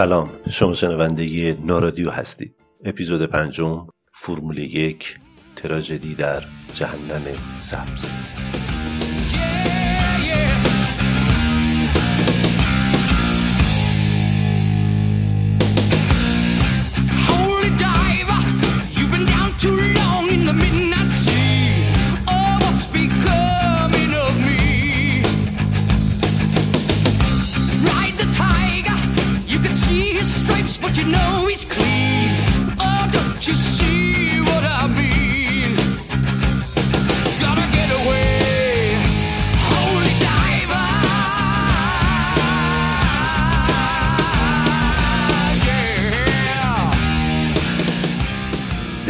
سلام. 0.00 0.30
شما 0.50 0.74
شنونده 0.74 1.56
نارادیو 1.64 2.10
هستید. 2.10 2.54
اپیزود 2.84 3.26
پنجم 3.26 3.86
فرمول 4.12 4.58
یک 4.58 5.18
تراژدی 5.56 6.14
در 6.14 6.42
جهنم 6.74 7.22
سبز. 7.60 8.39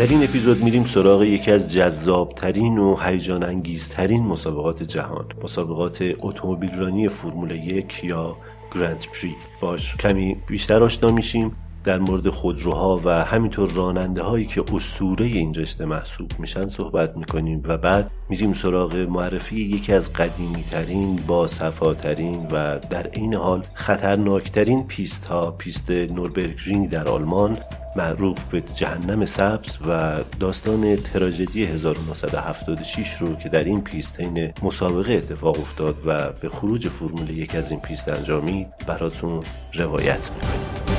در 0.00 0.06
این 0.06 0.24
اپیزود 0.24 0.64
میریم 0.64 0.84
سراغ 0.84 1.22
یکی 1.22 1.50
از 1.50 1.72
جذابترین 1.72 2.78
و 2.78 2.96
هیجان 2.96 3.42
انگیزترین 3.42 4.22
مسابقات 4.22 4.82
جهان 4.82 5.26
مسابقات 5.42 6.14
اتومبیل 6.18 7.08
فرمول 7.08 7.50
یک 7.50 8.04
یا 8.04 8.36
گرند 8.74 9.04
پری. 9.12 9.34
باش 9.60 9.96
کمی 9.96 10.36
بیشتر 10.46 10.82
آشنا 10.82 11.10
میشیم 11.10 11.56
در 11.84 11.98
مورد 11.98 12.28
خودروها 12.28 13.00
و 13.04 13.24
همینطور 13.24 13.70
راننده 13.70 14.22
هایی 14.22 14.46
که 14.46 14.64
اسطوره 14.74 15.26
این 15.26 15.54
رشته 15.54 15.84
محسوب 15.84 16.30
میشن 16.38 16.68
صحبت 16.68 17.16
می‌کنیم 17.16 17.62
و 17.64 17.78
بعد 17.78 18.10
میریم 18.28 18.54
سراغ 18.54 18.94
معرفی 18.96 19.60
یکی 19.60 19.92
از 19.92 20.12
قدیمی 20.12 20.62
ترین 20.62 21.16
با 21.16 21.48
صفاترین 21.48 22.46
و 22.50 22.78
در 22.90 23.06
عین 23.06 23.34
حال 23.34 23.62
خطرناکترین 23.74 24.86
پیست 24.86 25.24
ها 25.24 25.50
پیست 25.50 25.90
نوربرگرینگ 25.90 26.90
در 26.90 27.08
آلمان. 27.08 27.58
معروف 27.96 28.44
به 28.44 28.60
جهنم 28.60 29.26
سبز 29.26 29.78
و 29.88 30.16
داستان 30.40 30.96
تراژدی 30.96 31.64
1976 31.64 33.14
رو 33.14 33.34
که 33.34 33.48
در 33.48 33.64
این 33.64 33.80
پیست 33.80 34.20
حین 34.20 34.52
مسابقه 34.62 35.12
اتفاق 35.12 35.60
افتاد 35.60 35.96
و 36.06 36.32
به 36.32 36.48
خروج 36.48 36.88
فرمول 36.88 37.30
یک 37.30 37.54
از 37.54 37.70
این 37.70 37.80
پیست 37.80 38.08
انجامید 38.08 38.68
براتون 38.86 39.42
روایت 39.74 40.30
می‌کنیم. 40.30 40.89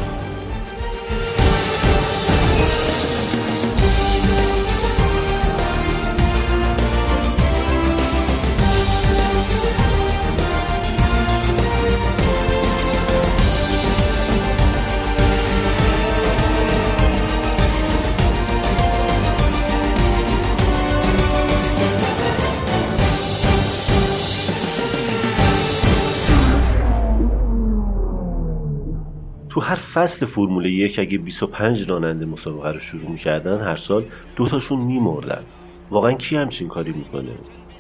تو 29.52 29.62
هر 29.62 29.76
فصل 29.76 30.26
فرمول 30.26 30.66
یک 30.66 31.00
اگه 31.00 31.18
25 31.18 31.90
راننده 31.90 32.26
مسابقه 32.26 32.72
رو 32.72 32.80
شروع 32.80 33.10
می‌کردن 33.12 33.62
هر 33.62 33.76
سال 33.76 34.06
دوتاشون 34.36 34.80
میمردن. 34.80 35.44
واقعا 35.90 36.12
کی 36.12 36.36
همچین 36.36 36.68
کاری 36.68 36.92
می‌کنه؟ 36.92 37.32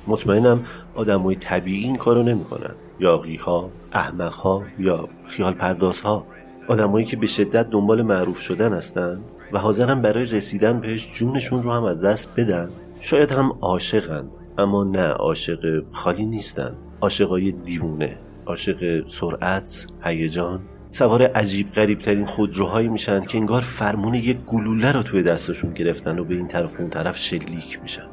مطمئنم 0.07 0.63
آدمای 0.95 1.35
طبیعی 1.35 1.83
این 1.83 1.95
کارو 1.95 2.23
نمی‌کنن. 2.23 2.71
یاقی 2.99 3.35
ها 3.35 3.71
احمق 3.91 4.33
ها 4.33 4.63
یا 4.79 5.09
خیال 5.25 5.53
پرداز 5.53 6.01
ها 6.01 6.25
آدمایی 6.67 7.05
که 7.05 7.17
به 7.17 7.27
شدت 7.27 7.69
دنبال 7.69 8.01
معروف 8.01 8.41
شدن 8.41 8.73
هستن 8.73 9.21
و 9.53 9.59
حاضرن 9.59 10.01
برای 10.01 10.25
رسیدن 10.25 10.79
بهش 10.79 11.13
جونشون 11.13 11.63
رو 11.63 11.71
هم 11.71 11.83
از 11.83 12.03
دست 12.03 12.29
بدن. 12.37 12.69
شاید 13.01 13.31
هم 13.31 13.51
عاشقن 13.61 14.27
اما 14.57 14.83
نه 14.83 15.07
عاشق 15.07 15.83
خالی 15.91 16.25
نیستن. 16.25 16.75
عاشقای 17.01 17.51
دیوونه 17.51 18.17
عاشق 18.45 19.07
سرعت 19.07 19.87
هیجان. 20.03 20.61
سوار 20.93 21.23
عجیب 21.23 21.71
غریب 21.71 21.99
ترین 21.99 22.25
خودروهایی 22.25 22.87
میشن 22.87 23.21
که 23.21 23.37
انگار 23.37 23.61
فرمون 23.61 24.13
یک 24.13 24.37
گلوله 24.37 24.91
رو 24.91 25.03
توی 25.03 25.23
دستشون 25.23 25.73
گرفتن 25.73 26.19
و 26.19 26.23
به 26.23 26.35
این 26.35 26.47
طرف 26.47 26.77
و 26.77 26.81
اون 26.81 26.89
طرف 26.89 27.17
شلیک 27.17 27.81
میشن. 27.81 28.07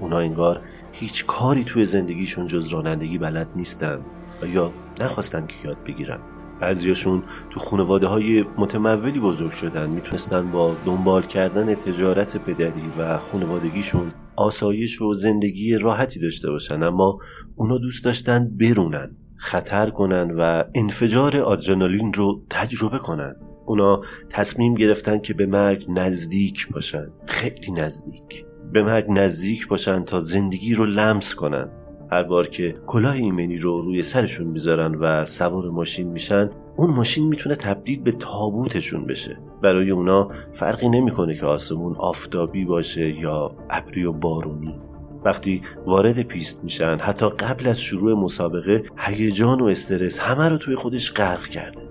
اونا 0.00 0.18
انگار 0.18 0.60
هیچ 0.92 1.26
کاری 1.26 1.64
توی 1.64 1.84
زندگیشون 1.84 2.46
جز 2.46 2.68
رانندگی 2.68 3.18
بلد 3.18 3.48
نیستن. 3.56 3.98
و 4.42 4.46
یا 4.46 4.72
نخواستن 5.00 5.46
که 5.46 5.54
یاد 5.64 5.76
بگیرن. 5.86 6.18
بعضیاشون 6.60 7.22
تو 7.50 7.60
خانواده 7.60 8.06
های 8.06 8.44
متمولی 8.58 9.20
بزرگ 9.20 9.50
شدن. 9.50 9.90
می‌تونستن 9.90 10.50
با 10.50 10.76
دنبال 10.86 11.22
کردن 11.22 11.74
تجارت 11.74 12.36
پدری 12.36 12.84
و 12.98 13.18
خانوادگیشون 13.18 14.12
آسایش 14.36 15.02
و 15.02 15.14
زندگی 15.14 15.78
راحتی 15.78 16.20
داشته 16.20 16.50
باشن. 16.50 16.82
اما 16.82 17.18
اونا 17.56 17.78
دوست 17.78 18.04
داشتن 18.04 18.56
برونن. 18.60 19.16
خطر 19.42 19.90
کنن 19.90 20.30
و 20.38 20.64
انفجار 20.74 21.36
آدرنالین 21.36 22.12
رو 22.12 22.42
تجربه 22.50 22.98
کنن. 22.98 23.36
اونا 23.66 24.00
تصمیم 24.30 24.74
گرفتن 24.74 25.18
که 25.18 25.34
به 25.34 25.46
مرگ 25.46 25.86
نزدیک 25.88 26.68
باشن. 26.68 27.06
خیلی 27.26 27.72
نزدیک. 27.72 28.44
به 28.72 28.82
مرگ 28.82 29.06
نزدیک 29.08 29.68
باشن 29.68 30.04
تا 30.04 30.20
زندگی 30.20 30.74
رو 30.74 30.86
لمس 30.86 31.34
کنن. 31.34 31.68
هر 32.10 32.22
بار 32.22 32.46
که 32.46 32.74
کلاه 32.86 33.14
ایمنی 33.14 33.56
رو 33.56 33.80
روی 33.80 34.02
سرشون 34.02 34.46
می‌ذارن 34.46 34.94
و 34.94 35.24
سوار 35.24 35.70
ماشین 35.70 36.08
میشن 36.08 36.50
اون 36.76 36.90
ماشین 36.90 37.28
می‌تونه 37.28 37.54
تبدیل 37.54 38.00
به 38.00 38.12
تابوتشون 38.12 39.06
بشه. 39.06 39.38
برای 39.62 39.90
اونا 39.90 40.28
فرقی 40.52 40.88
نمی‌کنه 40.88 41.34
که 41.34 41.46
آسمون 41.46 41.96
آفتابی 41.96 42.64
باشه 42.64 43.20
یا 43.20 43.56
ابری 43.70 44.04
و 44.04 44.12
بارونی. 44.12 44.80
وقتی 45.24 45.62
وارد 45.86 46.22
پیست 46.22 46.64
میشن 46.64 46.98
حتی 46.98 47.28
قبل 47.28 47.66
از 47.66 47.80
شروع 47.80 48.14
مسابقه 48.14 48.82
هیجان 48.98 49.60
و 49.60 49.64
استرس 49.64 50.18
همه 50.18 50.48
رو 50.48 50.56
توی 50.56 50.74
خودش 50.74 51.12
غرق 51.12 51.46
کرده. 51.46 51.82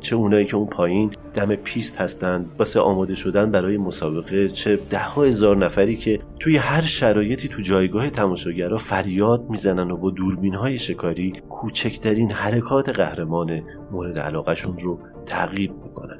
چه 0.00 0.16
اونایی 0.16 0.46
که 0.46 0.56
اون 0.56 0.66
پایین 0.66 1.10
دم 1.34 1.54
پیست 1.54 2.00
هستن 2.00 2.46
واسه 2.58 2.80
آماده 2.80 3.14
شدن 3.14 3.50
برای 3.50 3.76
مسابقه 3.76 4.48
چه 4.48 4.76
ده 4.76 4.98
ها 4.98 5.22
هزار 5.22 5.56
نفری 5.56 5.96
که 5.96 6.18
توی 6.40 6.56
هر 6.56 6.80
شرایطی 6.80 7.48
تو 7.48 7.62
جایگاه 7.62 8.10
تماشاگرها 8.10 8.76
فریاد 8.76 9.50
می‌زنن 9.50 9.90
و 9.90 9.96
با 9.96 10.10
دوربین 10.10 10.54
های 10.54 10.78
شکاری 10.78 11.32
کوچکترین 11.48 12.30
حرکات 12.30 12.88
قهرمان 12.88 13.62
مورد 13.90 14.18
علاقهشون 14.18 14.78
رو 14.78 14.98
تعقیب 15.26 15.72
می‌کنن. 15.84 16.18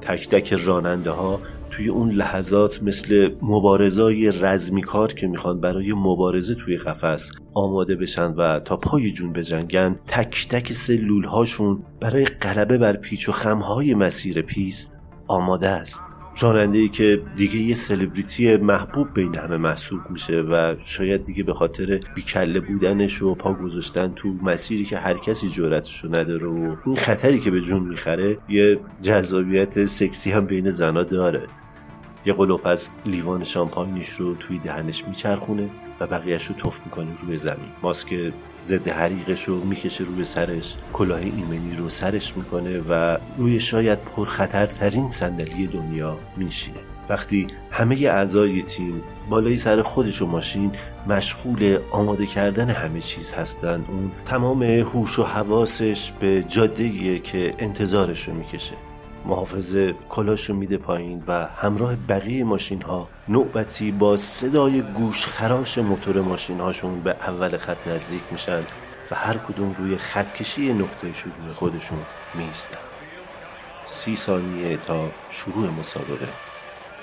تک 0.00 0.28
تک 0.28 0.52
راننده 0.52 1.10
ها 1.10 1.40
توی 1.72 1.88
اون 1.88 2.10
لحظات 2.10 2.82
مثل 2.82 3.34
مبارزای 3.42 4.30
رزمی 4.30 4.82
کار 4.82 5.12
که 5.12 5.26
می‌خوان 5.26 5.60
برای 5.60 5.92
مبارزه 5.92 6.54
توی 6.54 6.76
قفس 6.76 7.30
آماده 7.54 7.96
بشن 7.96 8.32
و 8.32 8.60
تا 8.60 8.76
پای 8.76 9.12
جون 9.12 9.32
بجنگن 9.32 9.96
تک 10.06 10.48
تک 10.48 10.72
سلول 10.72 11.24
هاشون 11.24 11.82
برای 12.00 12.24
غلبه 12.24 12.78
بر 12.78 12.96
پیچ 12.96 13.28
و 13.28 13.32
خمهای 13.32 13.94
مسیر 13.94 14.42
پیست 14.42 14.98
آماده 15.28 15.68
است. 15.68 16.02
راننده 16.40 16.78
ای 16.78 16.88
که 16.88 17.22
دیگه 17.36 17.56
یه 17.56 17.74
سلبریتی 17.74 18.56
محبوب 18.56 19.14
بین 19.14 19.34
همه 19.34 19.56
محسوب 19.56 20.00
میشه 20.10 20.40
و 20.40 20.74
شاید 20.84 21.24
دیگه 21.24 21.42
به 21.42 21.54
خاطر 21.54 22.00
بیکله 22.14 22.60
بودنش 22.60 23.22
و 23.22 23.34
پا 23.34 23.54
گذاشتن 23.54 24.12
تو 24.16 24.28
مسیری 24.42 24.84
که 24.84 24.98
هر 24.98 25.14
کسی 25.14 25.48
جرأتشو 25.48 26.14
نداره 26.14 26.46
و 26.46 26.76
این 26.86 26.96
خطری 26.96 27.40
که 27.40 27.50
به 27.50 27.60
جون 27.60 27.82
می‌خره 27.82 28.38
یه 28.48 28.80
جذابیت 29.02 29.84
سکسی 29.84 30.30
هم 30.30 30.46
بین 30.46 30.70
زنا 30.70 31.02
داره. 31.02 31.42
یه 32.26 32.32
قلوب 32.32 32.60
از 32.64 32.88
لیوان 33.06 33.44
شامپانیش 33.44 34.08
رو 34.08 34.34
توی 34.34 34.58
دهنش 34.58 35.04
میچرخونه 35.08 35.68
و 36.00 36.06
بقیهش 36.06 36.46
رو 36.46 36.54
تف 36.54 36.80
می‌کنه 36.84 37.08
روی 37.22 37.38
زمین. 37.38 37.68
ماسک 37.82 38.32
ضد 38.64 38.88
حریقش 38.88 39.44
رو 39.44 39.64
می‌کشه 39.64 40.04
روی 40.04 40.24
سرش 40.24 40.76
کلاه 40.92 41.18
ایمنی 41.18 41.76
رو 41.76 41.88
سرش 41.88 42.36
می‌کنه 42.36 42.80
و 42.88 43.18
روی 43.38 43.60
شاید 43.60 43.98
پرخطرترین 43.98 45.10
صندلی 45.10 45.66
دنیا 45.66 46.18
میشینه 46.36 46.78
وقتی 47.08 47.46
همه 47.70 47.94
اعضای 47.94 48.62
تیم 48.62 49.02
بالای 49.28 49.56
سر 49.56 49.82
خودش 49.82 50.22
و 50.22 50.26
ماشین 50.26 50.72
مشغول 51.06 51.78
آماده 51.90 52.26
کردن 52.26 52.70
همه 52.70 53.00
چیز 53.00 53.32
هستن 53.32 53.84
اون 53.88 54.10
تمام 54.24 54.62
هوش 54.62 55.18
و 55.18 55.22
حواسش 55.22 56.12
به 56.20 56.44
جاده 56.48 57.18
که 57.18 57.54
انتظارش 57.58 58.28
رو 58.28 58.34
می‌کشه. 58.34 58.74
محافظ 59.24 59.76
کلاش 60.08 60.50
رو 60.50 60.56
میده 60.56 60.76
پایین 60.76 61.22
و 61.26 61.46
همراه 61.46 61.96
بقیه 61.96 62.44
ماشین 62.44 62.82
ها 62.82 63.08
نوبتی 63.28 63.90
با 63.90 64.16
صدای 64.16 64.82
گوش 64.82 65.26
خراش 65.26 65.78
موتور 65.78 66.20
ماشین 66.20 66.60
هاشون 66.60 67.00
به 67.00 67.10
اول 67.10 67.56
خط 67.56 67.86
نزدیک 67.86 68.22
میشن 68.30 68.62
و 69.10 69.14
هر 69.14 69.34
کدوم 69.34 69.74
روی 69.78 69.96
خط 69.96 70.32
کشی 70.32 70.72
نقطه 70.72 71.12
شروع 71.12 71.52
خودشون 71.54 71.98
میستن 72.34 72.78
سی 73.84 74.16
ثانیه 74.16 74.76
تا 74.76 75.10
شروع 75.30 75.70
مسابقه. 75.70 76.28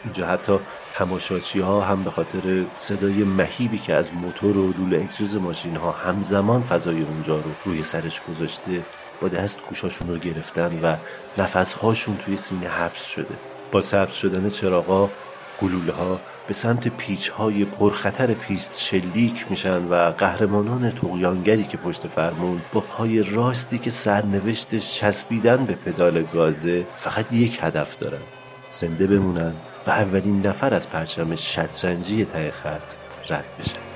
اینجا 0.04 0.28
حتی 0.28 0.60
تماشاچی 0.96 1.60
ها 1.60 1.82
هم 1.82 2.04
به 2.04 2.12
خاطر 2.12 2.66
صدای 2.78 3.24
مهیبی 3.24 3.78
که 3.78 3.94
از 3.94 4.14
موتور 4.14 4.58
و 4.58 4.74
لوله 4.74 4.98
اگزوز 4.98 5.36
ماشین 5.36 5.76
ها 5.76 5.92
همزمان 5.92 6.62
فضای 6.62 7.02
اونجا 7.02 7.36
رو 7.36 7.52
روی 7.66 7.84
سرش 7.84 8.22
گذاشته 8.22 8.84
با 9.22 9.28
دست 9.28 9.58
گوشاشون 9.70 10.08
رو 10.08 10.18
گرفتن 10.18 10.80
و 10.84 10.96
نفسهاشون 11.38 12.18
توی 12.18 12.38
سینه 12.38 12.68
حبس 12.68 13.06
شده. 13.06 13.36
با 13.72 13.82
سبز 13.82 14.14
شدن 14.14 14.50
چراغا 14.50 15.10
گلوله 15.62 15.94
ها 15.94 16.20
به 16.48 16.54
سمت 16.54 16.88
پیچ 16.88 17.30
های 17.30 17.66
پرخطر 17.66 18.34
پیست 18.34 18.80
شلیک 18.80 19.46
میشن 19.50 19.86
و 19.86 20.12
قهرمانان 20.12 20.92
تقیانگری 20.92 21.64
که 21.64 21.78
پشت 21.78 22.08
فرمون 22.08 22.62
با 22.74 22.82
پای 22.82 23.24
راستی 23.24 23.78
که 23.78 23.90
سرنوشتش 23.90 24.96
چسبیدن 24.96 25.66
به 25.66 25.74
پدال 25.74 26.24
گازه 26.24 26.86
فقط 26.98 27.34
یک 27.34 27.60
هدف 27.62 28.00
دارن. 28.00 28.22
زنده 28.72 29.08
بمونن 29.08 29.54
و 29.88 29.92
اولین 29.92 30.48
نفر 30.48 30.74
از 30.74 30.90
پرچم 30.90 31.36
شطرنجی 31.36 32.26
ته 32.26 32.52
خط 32.52 32.92
رد 33.30 33.46
بشن. 33.60 33.89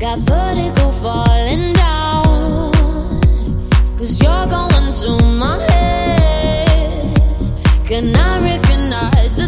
Got 0.00 0.18
vertigo 0.20 0.90
falling 0.92 1.74
down. 1.74 2.72
Cause 3.98 4.18
you're 4.18 4.46
going 4.46 4.90
to 4.90 5.22
my 5.36 5.60
head. 5.60 7.06
Can 7.86 8.16
I 8.16 8.40
recognize 8.40 9.36
the 9.36 9.46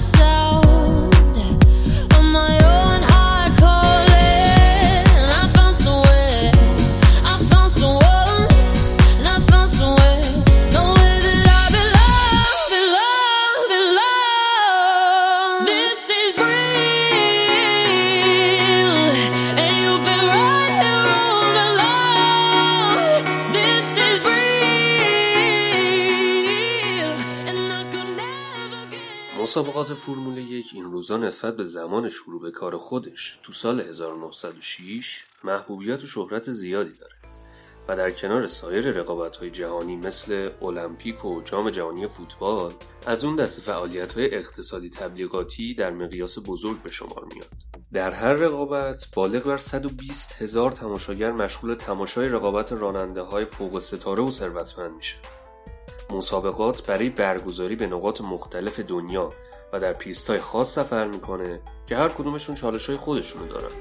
مسابقات 29.52 29.94
فرمول 29.94 30.38
یک 30.38 30.70
این 30.75 30.84
روزا 30.84 31.16
نسبت 31.16 31.56
به 31.56 31.64
زمان 31.64 32.08
شروع 32.08 32.43
به 32.43 32.50
کار 32.50 32.76
خودش 32.76 33.38
تو 33.43 33.52
سال 33.52 33.81
1906 33.81 35.25
محبوبیت 35.44 36.04
و 36.04 36.06
شهرت 36.06 36.50
زیادی 36.50 36.93
داره 36.93 37.14
و 37.88 37.96
در 37.96 38.10
کنار 38.10 38.46
سایر 38.46 38.90
رقابت‌های 38.90 39.50
جهانی 39.50 39.96
مثل 39.96 40.50
المپیک 40.62 41.25
و 41.25 41.43
جام 41.43 41.70
جهانی 41.70 42.06
فوتبال 42.06 42.72
از 43.06 43.25
اون 43.25 43.37
دست 43.37 43.60
فعالیت‌های 43.60 44.34
اقتصادی 44.34 44.90
تبلیغاتی 44.90 45.75
در 45.75 45.90
مقیاس 45.90 46.38
بزرگ 46.46 46.82
به 46.82 46.90
شمار 46.90 47.25
میاد. 47.34 47.48
در 47.93 48.10
هر 48.10 48.32
رقابت 48.32 49.06
بالغ 49.14 49.44
بر 49.44 49.58
120 49.58 50.43
هزار 50.43 50.72
تماشاگر 50.72 51.32
مشغول 51.32 51.75
تماشای 51.75 52.28
رقابت 52.28 52.72
راننده 52.72 53.20
های 53.20 53.44
فوق 53.44 53.78
ستاره 53.78 54.22
و 54.22 54.31
ثروتمند 54.31 54.93
میشه. 54.93 55.16
مسابقات 56.12 56.86
برای 56.86 57.10
برگزاری 57.10 57.76
به 57.76 57.86
نقاط 57.86 58.20
مختلف 58.20 58.80
دنیا 58.80 59.28
و 59.72 59.80
در 59.80 59.92
پیستای 59.92 60.38
خاص 60.38 60.74
سفر 60.74 61.06
می‌کنه 61.06 61.60
که 61.86 61.96
هر 61.96 62.08
کدومشون 62.08 62.54
چالش 62.54 62.86
های 62.86 62.96
خودشونو 62.96 63.46
دارن. 63.48 63.72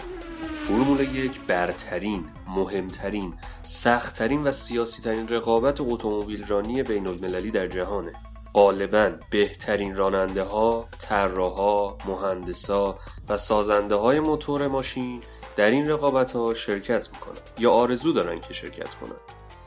فرمول 0.67 0.99
یک 0.99 1.41
برترین، 1.47 2.29
مهمترین، 2.47 3.33
سختترین 3.63 4.43
و 4.43 4.51
سیاسی 4.51 5.01
ترین 5.01 5.27
رقابت 5.27 5.81
اتومبیل 5.81 6.47
رانی 6.47 6.83
بین 6.83 7.07
المللی 7.07 7.51
در 7.51 7.67
جهانه. 7.67 8.13
غالبا 8.53 9.11
بهترین 9.31 9.95
راننده 9.95 10.43
ها، 10.43 10.87
طراحا، 10.99 11.97
مهندسا 12.07 12.99
و 13.29 13.37
سازنده 13.37 13.95
های 13.95 14.19
موتور 14.19 14.67
ماشین 14.67 15.21
در 15.55 15.71
این 15.71 15.89
رقابت 15.89 16.31
ها 16.31 16.53
شرکت 16.53 17.09
می‌کنن 17.13 17.41
یا 17.59 17.71
آرزو 17.71 18.13
دارن 18.13 18.39
که 18.39 18.53
شرکت 18.53 18.95
کنن. 18.95 19.15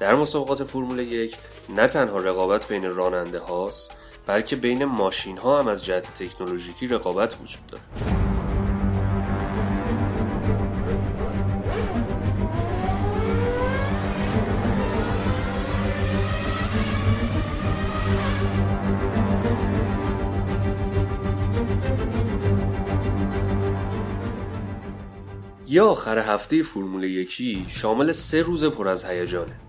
در 0.00 0.14
مسابقات 0.14 0.64
فرمول 0.64 0.98
یک 0.98 1.36
نه 1.68 1.86
تنها 1.86 2.18
رقابت 2.18 2.68
بین 2.68 2.94
راننده 2.94 3.38
هاست 3.38 3.90
بلکه 4.26 4.56
بین 4.56 4.84
ماشین 4.84 5.38
ها 5.38 5.58
هم 5.58 5.68
از 5.68 5.84
جهت 5.84 6.14
تکنولوژیکی 6.14 6.86
رقابت 6.86 7.36
وجود 7.42 7.66
داره 7.66 7.82
یه 25.66 25.82
آخر 25.82 26.18
هفته 26.18 26.62
فرمول 26.62 27.04
یکی 27.04 27.64
شامل 27.68 28.12
سه 28.12 28.42
روز 28.42 28.64
پر 28.64 28.88
از 28.88 29.04
هیجانه. 29.04 29.60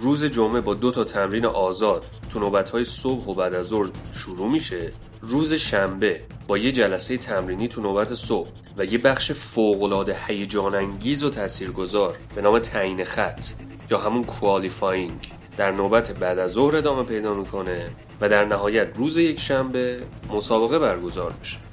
روز 0.00 0.24
جمعه 0.24 0.60
با 0.60 0.74
دو 0.74 0.90
تا 0.90 1.04
تمرین 1.04 1.46
آزاد 1.46 2.04
تو 2.30 2.40
نوبت‌های 2.40 2.84
صبح 2.84 3.26
و 3.26 3.34
بعد 3.34 3.54
از 3.54 3.66
ظهر 3.66 3.90
شروع 4.12 4.50
میشه. 4.50 4.92
روز 5.20 5.54
شنبه 5.54 6.20
با 6.46 6.58
یه 6.58 6.72
جلسه 6.72 7.16
تمرینی 7.16 7.68
تو 7.68 7.80
نوبت 7.82 8.14
صبح 8.14 8.48
و 8.76 8.84
یه 8.84 8.98
بخش 8.98 9.32
فوق‌العاده 9.32 10.16
هیجان 10.26 10.74
انگیز 10.74 11.24
و 11.24 11.30
تاثیرگذار 11.30 12.16
به 12.34 12.42
نام 12.42 12.58
تعیین 12.58 13.04
خط 13.04 13.44
یا 13.90 13.98
همون 13.98 14.24
کوالیفاینگ 14.24 15.32
در 15.56 15.72
نوبت 15.72 16.12
بعد 16.12 16.38
از 16.38 16.52
ظهر 16.52 16.76
ادامه 16.76 17.02
پیدا 17.02 17.34
می‌کنه 17.34 17.90
و 18.20 18.28
در 18.28 18.44
نهایت 18.44 18.88
روز 18.96 19.16
یک 19.16 19.40
شنبه 19.40 20.00
مسابقه 20.30 20.78
برگزار 20.78 21.34
میشه. 21.38 21.67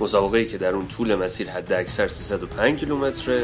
مسابقه 0.00 0.44
که 0.44 0.58
در 0.58 0.74
اون 0.74 0.88
طول 0.88 1.14
مسیر 1.14 1.50
حد 1.50 1.72
اکثر 1.72 2.08
305 2.08 2.80
کیلومتره 2.80 3.42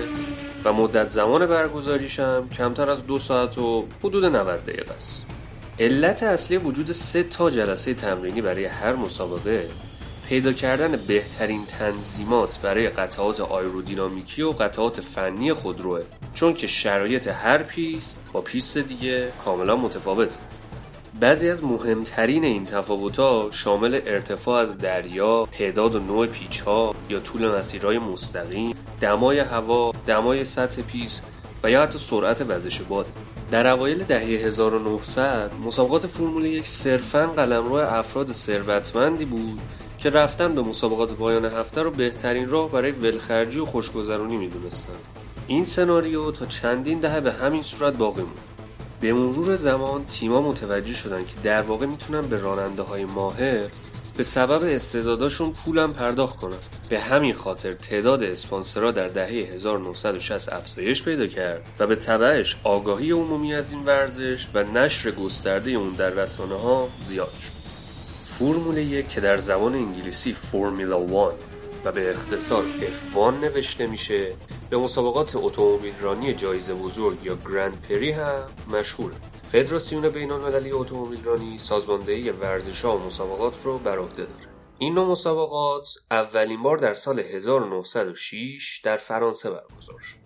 و 0.65 0.73
مدت 0.73 1.09
زمان 1.09 1.47
برگزاریش 1.47 2.21
هم 2.21 2.49
کمتر 2.49 2.91
از 2.91 3.07
دو 3.07 3.19
ساعت 3.19 3.59
و 3.59 3.87
حدود 4.05 4.25
90 4.25 4.65
دقیقه 4.65 4.93
است. 4.93 5.27
علت 5.79 6.23
اصلی 6.23 6.57
وجود 6.57 6.93
سه 6.93 7.23
تا 7.23 7.51
جلسه 7.51 7.95
تمرینی 7.95 8.41
برای 8.43 8.65
هر 8.65 8.95
مسابقه 8.95 9.69
پیدا 10.29 10.53
کردن 10.53 10.97
بهترین 10.97 11.67
تنظیمات 11.67 12.59
برای 12.59 12.89
قطعات 12.89 13.41
آیرودینامیکی 13.41 14.43
و 14.43 14.51
قطعات 14.51 15.01
فنی 15.01 15.53
خودروه 15.53 16.01
چون 16.35 16.55
که 16.55 16.67
شرایط 16.67 17.29
هر 17.29 17.59
پیست 17.63 18.19
با 18.33 18.41
پیست 18.41 18.79
دیگه 18.79 19.33
کاملا 19.45 19.77
متفاوت 19.77 20.39
بعضی 21.21 21.49
از 21.49 21.65
مهمترین 21.65 22.45
این 22.45 22.67
تفاوت‌ها 22.67 23.49
شامل 23.51 24.01
ارتفاع 24.07 24.61
از 24.61 24.79
دریا، 24.79 25.49
تعداد 25.53 25.95
و 25.95 25.99
نوع 25.99 26.27
پیچ‌ها 26.27 26.95
یا 27.09 27.21
طول 27.21 27.49
مسیرهای 27.49 27.99
مستقیم، 27.99 28.77
دمای 29.01 29.39
هوا، 29.39 29.93
دمای 30.07 30.45
سطح 30.45 30.83
پیست 30.83 31.23
و 31.63 31.71
یا 31.71 31.83
حتی 31.83 31.99
سرعت 31.99 32.45
وزش 32.49 32.81
باد. 32.81 33.07
در 33.51 33.67
اوایل 33.67 34.05
دهه 34.05 34.21
1900 34.21 35.53
مسابقات 35.67 36.07
فرمول 36.07 36.45
یک 36.45 36.67
صرفاً 36.67 37.27
قلمرو 37.27 37.75
افراد 37.75 38.33
ثروتمندی 38.33 39.25
بود 39.25 39.61
که 39.99 40.11
رفتن 40.11 40.55
به 40.55 40.63
مسابقات 40.63 41.15
پایان 41.15 41.45
هفته 41.45 41.83
رو 41.83 41.91
بهترین 41.91 42.49
راه 42.49 42.71
برای 42.71 42.91
ولخرجی 42.91 43.61
و 43.61 43.67
خوشگذرانی 43.67 44.37
می‌دونستن. 44.37 44.93
این 45.47 45.65
سناریو 45.65 46.31
تا 46.31 46.47
چندین 46.47 46.99
دهه 47.01 47.21
به 47.21 47.33
همین 47.33 47.63
صورت 47.63 47.93
باقی 47.93 48.23
موند. 48.23 48.50
به 49.01 49.13
مرور 49.13 49.55
زمان 49.55 50.07
تیما 50.07 50.43
متوجه 50.43 50.95
شدن 50.95 51.25
که 51.25 51.35
در 51.43 51.63
واقع 51.63 51.87
می‌تونن 51.87 52.29
به 52.29 52.39
راننده 52.39 52.83
های 52.83 53.05
ماهر 53.05 53.67
به 54.17 54.23
سبب 54.23 54.63
استعداداشون 54.65 55.53
پولم 55.53 55.93
پرداخت 55.93 56.37
کنن. 56.37 56.57
به 56.89 57.01
همین 57.01 57.33
خاطر 57.33 57.73
تعداد 57.75 58.23
اسپانسرها 58.23 58.91
در 58.91 59.07
دهه 59.07 59.53
1960 59.53 60.53
افزایش 60.53 61.03
پیدا 61.03 61.27
کرد 61.27 61.63
و 61.79 61.87
به 61.87 61.97
تبعش 61.97 62.57
آگاهی 62.65 63.11
عمومی 63.11 63.55
از 63.55 63.73
این 63.73 63.85
ورزش 63.85 64.47
و 64.55 64.65
نشر 64.65 65.11
گسترده 65.11 65.71
اون 65.71 65.93
در 65.93 66.11
رسانه 66.11 66.55
ها 66.55 66.89
زیاد 67.01 67.33
شد. 67.37 67.53
فرمول 68.25 68.77
یک 68.77 69.09
که 69.09 69.21
در 69.21 69.37
زبان 69.37 69.75
انگلیسی 69.75 70.33
فرمولا 70.33 71.01
1 71.01 71.60
و 71.85 71.93
به 71.93 72.11
اختصار 72.11 72.65
F1 72.65 73.19
نوشته 73.19 73.87
میشه. 73.87 74.37
به 74.71 74.77
مسابقات 74.77 75.37
اتومبیل 75.37 75.95
رانی 76.01 76.35
جایزه 76.35 76.75
بزرگ 76.75 77.25
یا 77.25 77.37
گرند 77.37 77.81
پری 77.89 78.11
هم 78.11 78.47
مشهور 78.69 79.13
فدراسیون 79.53 80.09
بین 80.09 80.31
المللی 80.31 80.73
اتومبیل 80.73 81.25
رانی 81.25 81.59
سازماندهی 81.59 82.31
ورزش 82.31 82.85
ها 82.85 82.97
و 82.97 83.01
مسابقات 83.01 83.65
رو 83.65 83.79
بر 83.79 83.99
عهده 83.99 84.17
داره. 84.17 84.51
این 84.79 84.95
نوع 84.95 85.07
مسابقات 85.07 85.89
اولین 86.11 86.63
بار 86.63 86.77
در 86.77 86.95
سال 86.95 87.19
1906 87.19 88.81
در 88.85 88.97
فرانسه 88.97 89.51
برگزار 89.51 89.99
شد. 89.99 90.20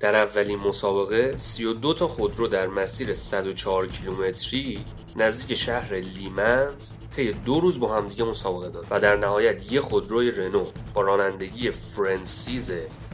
در 0.00 0.14
اولین 0.14 0.58
مسابقه 0.58 1.36
32 1.36 1.94
تا 1.94 2.08
خودرو 2.08 2.48
در 2.48 2.66
مسیر 2.66 3.14
104 3.14 3.86
کیلومتری 3.86 4.84
نزدیک 5.16 5.58
شهر 5.58 5.94
لیمنز 5.94 6.92
طی 7.16 7.32
دو 7.32 7.60
روز 7.60 7.80
با 7.80 7.96
همدیگه 7.96 8.24
مسابقه 8.24 8.68
داد 8.68 8.86
و 8.90 9.00
در 9.00 9.16
نهایت 9.16 9.72
یک 9.72 9.80
خودروی 9.80 10.30
رنو 10.30 10.66
با 10.94 11.02
رانندگی 11.02 11.70
فرانسیز 11.70 12.72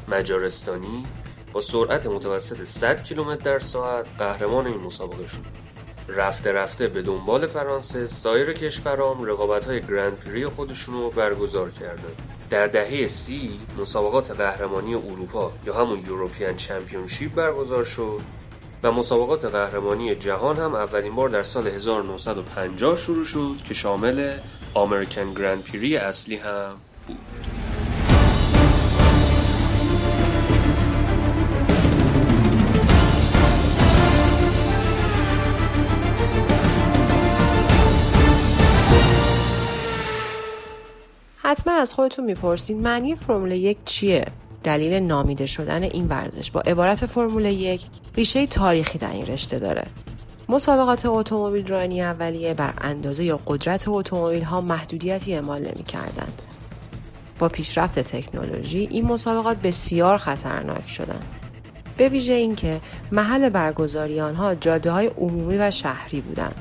مجارستانی 0.09 1.03
با 1.53 1.61
سرعت 1.61 2.07
متوسط 2.07 2.65
100 2.65 3.03
کیلومتر 3.03 3.45
در 3.45 3.59
ساعت 3.59 4.07
قهرمان 4.19 4.67
این 4.67 4.81
مسابقه 4.81 5.27
شد. 5.27 5.72
رفته 6.17 6.53
رفته 6.53 6.89
به 6.89 7.03
دنبال 7.03 7.47
فرانسه 7.47 8.07
سایر 8.07 8.53
کشورام 8.53 9.25
رقابت 9.25 9.65
های 9.65 9.81
گرند 9.81 10.19
پری 10.19 10.47
خودشون 10.47 10.95
رو 10.95 11.11
برگزار 11.11 11.71
کردن. 11.71 12.13
در 12.51 12.67
دهه 12.67 13.07
سی 13.07 13.61
مسابقات 13.79 14.31
قهرمانی 14.31 14.95
اروپا 14.95 15.53
یا 15.67 15.75
همون 15.75 15.99
یوروپیان 16.07 16.57
چمپیونشیپ 16.57 17.35
برگزار 17.35 17.85
شد 17.85 18.21
و 18.83 18.93
مسابقات 18.93 19.45
قهرمانی 19.45 20.15
جهان 20.15 20.57
هم 20.57 20.75
اولین 20.75 21.15
بار 21.15 21.29
در 21.29 21.43
سال 21.43 21.67
1950 21.67 22.97
شروع 22.97 23.25
شد 23.25 23.57
که 23.65 23.75
شامل 23.75 24.33
آمریکن 24.75 25.35
گرند 25.35 25.65
پری 25.65 25.97
اصلی 25.97 26.37
هم 26.37 26.75
بود. 27.07 27.62
حتما 41.53 41.73
از 41.73 41.95
خودتون 41.95 42.25
می‌پرسید 42.25 42.81
معنی 42.81 43.17
فرمول 43.17 43.51
یک 43.51 43.79
چیه؟ 43.85 44.27
دلیل 44.65 44.93
نامیده 44.95 45.47
شدن 45.47 45.83
این 45.83 46.09
ورزش 46.09 46.51
با 46.51 46.61
عبارت 46.61 47.07
فرمول 47.07 47.45
یک 47.45 47.83
ریشه 48.17 48.47
تاریخی 48.47 48.99
در 48.99 49.11
این 49.11 49.27
رشته 49.27 49.59
داره. 49.59 49.87
مسابقات 50.49 51.07
اتومبیل 51.07 51.67
رانی 51.67 52.03
اولیه 52.03 52.55
بر 52.55 52.75
اندازه 52.81 53.25
یا 53.25 53.41
قدرت 53.47 53.85
اتومبیل 53.89 54.43
ها 54.43 54.61
محدودیتی 54.61 55.35
اعمال 55.35 55.61
نمی 55.61 55.85
کردند. 55.85 56.43
با 57.39 57.49
پیشرفت 57.49 57.99
تکنولوژی 57.99 58.89
این 58.91 59.07
مسابقات 59.07 59.57
بسیار 59.57 60.17
خطرناک 60.17 60.89
شدند. 60.89 61.25
به 61.97 62.09
ویژه 62.09 62.33
اینکه 62.33 62.81
محل 63.13 63.49
برگزاری 63.49 64.21
آنها 64.21 64.55
جاده 64.55 64.91
های 64.91 65.07
عمومی 65.07 65.57
و 65.59 65.71
شهری 65.71 66.21
بودند. 66.21 66.55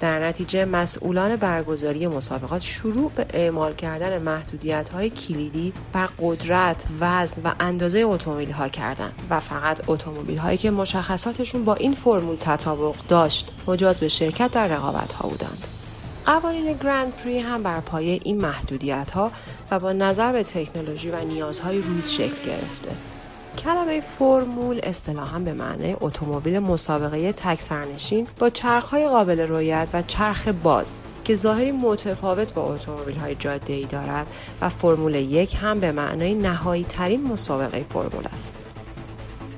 در 0.00 0.26
نتیجه 0.26 0.64
مسئولان 0.64 1.36
برگزاری 1.36 2.06
مسابقات 2.06 2.62
شروع 2.62 3.10
به 3.16 3.26
اعمال 3.32 3.74
کردن 3.74 4.22
محدودیت 4.22 4.88
های 4.88 5.10
کلیدی 5.10 5.72
بر 5.92 6.08
قدرت، 6.18 6.84
وزن 7.00 7.36
و 7.44 7.52
اندازه 7.60 7.98
اتومبیل 7.98 8.50
ها 8.50 8.68
کردند 8.68 9.12
و 9.30 9.40
فقط 9.40 9.80
اتومبیل 9.86 10.38
هایی 10.38 10.58
که 10.58 10.70
مشخصاتشون 10.70 11.64
با 11.64 11.74
این 11.74 11.94
فرمول 11.94 12.36
تطابق 12.36 12.94
داشت 13.08 13.52
مجاز 13.66 14.00
به 14.00 14.08
شرکت 14.08 14.50
در 14.50 14.68
رقابت 14.68 15.12
ها 15.12 15.28
بودند. 15.28 15.66
قوانین 16.26 16.72
گرند 16.72 17.12
پری 17.16 17.38
هم 17.38 17.62
بر 17.62 17.80
پایه 17.80 18.20
این 18.24 18.40
محدودیت 18.40 19.10
ها 19.10 19.30
و 19.70 19.78
با 19.78 19.92
نظر 19.92 20.32
به 20.32 20.42
تکنولوژی 20.42 21.08
و 21.08 21.24
نیازهای 21.24 21.82
روز 21.82 22.10
شکل 22.10 22.46
گرفته. 22.46 23.15
کلمه 23.56 24.00
فرمول 24.00 24.80
اصطلاحا 24.82 25.38
به 25.38 25.52
معنی 25.52 25.96
اتومبیل 26.00 26.58
مسابقه 26.58 27.32
تک 27.32 27.60
سرنشین 27.60 28.26
با 28.38 28.50
چرخهای 28.50 29.08
قابل 29.08 29.40
رویت 29.40 29.88
و 29.92 30.02
چرخ 30.02 30.48
باز 30.48 30.94
که 31.24 31.34
ظاهری 31.34 31.72
متفاوت 31.72 32.54
با 32.54 32.74
اتومبیل 32.74 33.16
های 33.16 33.34
جاده 33.34 33.72
ای 33.72 33.84
دارد 33.84 34.26
و 34.60 34.68
فرمول 34.68 35.14
یک 35.14 35.56
هم 35.60 35.80
به 35.80 35.92
معنای 35.92 36.34
نهایی 36.34 36.84
ترین 36.88 37.32
مسابقه 37.32 37.84
فرمول 37.90 38.24
است. 38.36 38.66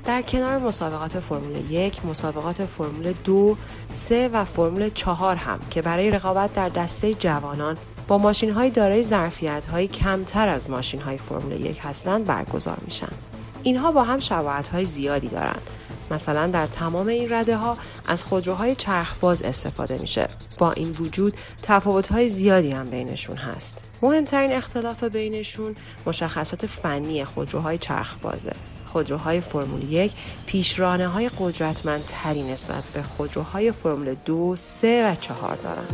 در 0.05 0.21
کنار 0.21 0.57
مسابقات 0.57 1.19
فرمول 1.19 1.71
یک، 1.71 2.05
مسابقات 2.05 2.65
فرمول 2.65 3.13
دو، 3.23 3.57
سه 3.91 4.27
و 4.27 4.43
فرمول 4.43 4.89
چهار 4.89 5.35
هم 5.35 5.59
که 5.69 5.81
برای 5.81 6.11
رقابت 6.11 6.53
در 6.53 6.69
دسته 6.69 7.13
جوانان 7.13 7.77
با 8.07 8.17
ماشین 8.17 8.51
های 8.51 8.69
دارای 8.69 9.03
ظرفیت 9.03 9.65
های 9.65 9.87
کمتر 9.87 10.49
از 10.49 10.69
ماشین 10.69 11.01
های 11.01 11.17
فرمول 11.17 11.51
یک 11.51 11.79
هستند 11.81 12.25
برگزار 12.25 12.77
میشن. 12.85 13.28
اینها 13.63 13.91
با 13.91 14.03
هم 14.03 14.19
شباهت 14.19 14.83
زیادی 14.83 15.27
دارند. 15.27 15.61
مثلا 16.11 16.47
در 16.47 16.67
تمام 16.67 17.07
این 17.07 17.33
رده 17.33 17.57
ها 17.57 17.77
از 18.07 18.23
خودروهای 18.23 18.75
چرخباز 18.75 19.43
استفاده 19.43 19.97
میشه. 19.97 20.27
با 20.57 20.71
این 20.71 20.95
وجود 20.99 21.33
تفاوت 21.61 22.07
های 22.07 22.29
زیادی 22.29 22.71
هم 22.71 22.85
بینشون 22.89 23.37
هست. 23.37 23.83
مهمترین 24.01 24.51
اختلاف 24.51 25.03
بینشون 25.03 25.75
مشخصات 26.05 26.65
فنی 26.65 27.25
خودروهای 27.25 27.77
چرخبازه. 27.77 28.51
خودروهای 28.93 29.41
فرمول 29.41 29.91
یک 29.91 30.11
پیشرانه 30.45 31.07
های 31.07 31.29
قدرتمندتری 31.39 32.43
نسبت 32.43 32.83
به 32.93 33.01
خودروهای 33.01 33.71
فرمول 33.71 34.15
دو، 34.25 34.55
سه 34.55 35.11
و 35.11 35.15
چهار 35.15 35.55
دارند. 35.55 35.93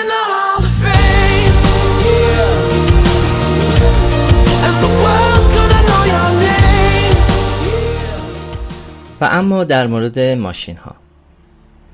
و 9.21 9.27
اما 9.31 9.63
در 9.63 9.87
مورد 9.87 10.19
ماشین 10.19 10.77
ها 10.77 10.95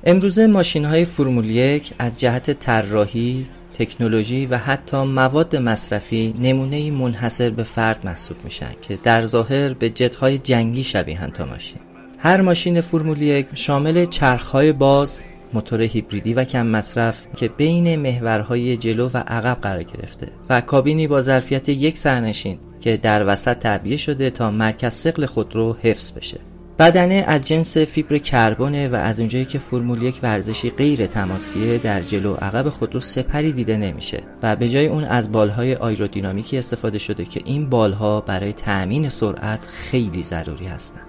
امروزه 0.04 0.46
ماشین 0.46 0.84
های 0.84 1.04
فرمول 1.04 1.50
یک 1.50 1.92
از 1.98 2.16
جهت 2.16 2.50
طراحی، 2.50 3.46
تکنولوژی 3.74 4.46
و 4.46 4.58
حتی 4.58 4.96
مواد 4.96 5.56
مصرفی 5.56 6.34
نمونه 6.40 6.90
منحصر 6.90 7.50
به 7.50 7.62
فرد 7.62 8.06
محسوب 8.06 8.36
میشن 8.44 8.72
که 8.82 8.98
در 9.02 9.24
ظاهر 9.24 9.72
به 9.72 9.90
جت 9.90 10.16
های 10.16 10.38
جنگی 10.38 10.84
شبیهن 10.84 11.30
تا 11.30 11.46
ماشین. 11.46 11.78
هر 12.18 12.40
ماشین 12.40 12.80
فرمول 12.80 13.22
یک 13.22 13.46
شامل 13.54 14.04
چرخهای 14.04 14.72
باز، 14.72 15.22
موتور 15.52 15.82
هیبریدی 15.82 16.34
و 16.34 16.44
کم 16.44 16.66
مصرف 16.66 17.26
که 17.36 17.48
بین 17.48 17.96
محورهای 17.96 18.76
جلو 18.76 19.08
و 19.14 19.16
عقب 19.16 19.58
قرار 19.62 19.82
گرفته 19.82 20.28
و 20.50 20.60
کابینی 20.60 21.06
با 21.06 21.20
ظرفیت 21.20 21.68
یک 21.68 21.98
سرنشین 21.98 22.58
که 22.80 22.96
در 22.96 23.26
وسط 23.26 23.58
تعبیه 23.58 23.96
شده 23.96 24.30
تا 24.30 24.50
مرکز 24.50 24.92
ثقل 24.92 25.26
خودرو 25.26 25.76
حفظ 25.82 26.12
بشه. 26.12 26.38
بدنه 26.78 27.24
از 27.26 27.48
جنس 27.48 27.76
فیبر 27.76 28.18
کربونه 28.18 28.88
و 28.88 28.94
از 28.94 29.20
اونجایی 29.20 29.44
که 29.44 29.58
فرمول 29.58 30.02
یک 30.02 30.20
ورزشی 30.22 30.70
غیر 30.70 31.06
تماسیه 31.06 31.78
در 31.78 32.02
جلو 32.02 32.34
عقب 32.34 32.68
خودرو 32.68 33.00
سپری 33.00 33.52
دیده 33.52 33.76
نمیشه 33.76 34.22
و 34.42 34.56
به 34.56 34.68
جای 34.68 34.86
اون 34.86 35.04
از 35.04 35.32
بالهای 35.32 35.74
آیرودینامیکی 35.74 36.58
استفاده 36.58 36.98
شده 36.98 37.24
که 37.24 37.42
این 37.44 37.68
بالها 37.70 38.20
برای 38.20 38.52
تأمین 38.52 39.08
سرعت 39.08 39.66
خیلی 39.66 40.22
ضروری 40.22 40.66
هستند. 40.66 41.02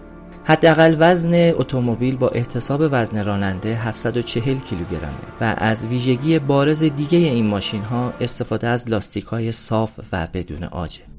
حداقل 0.43 0.95
وزن 0.99 1.33
اتومبیل 1.33 2.15
با 2.17 2.29
احتساب 2.29 2.81
وزن 2.91 3.23
راننده 3.23 3.75
740 3.75 4.57
کیلوگرمه 4.59 5.13
و 5.41 5.55
از 5.57 5.85
ویژگی 5.85 6.39
بارز 6.39 6.83
دیگه 6.83 7.17
این 7.17 7.47
ماشین 7.47 7.81
ها 7.81 8.13
استفاده 8.21 8.67
از 8.67 8.89
لاستیک 8.89 9.23
های 9.23 9.51
صاف 9.51 9.99
و 10.11 10.27
بدون 10.33 10.63
آجه. 10.63 11.18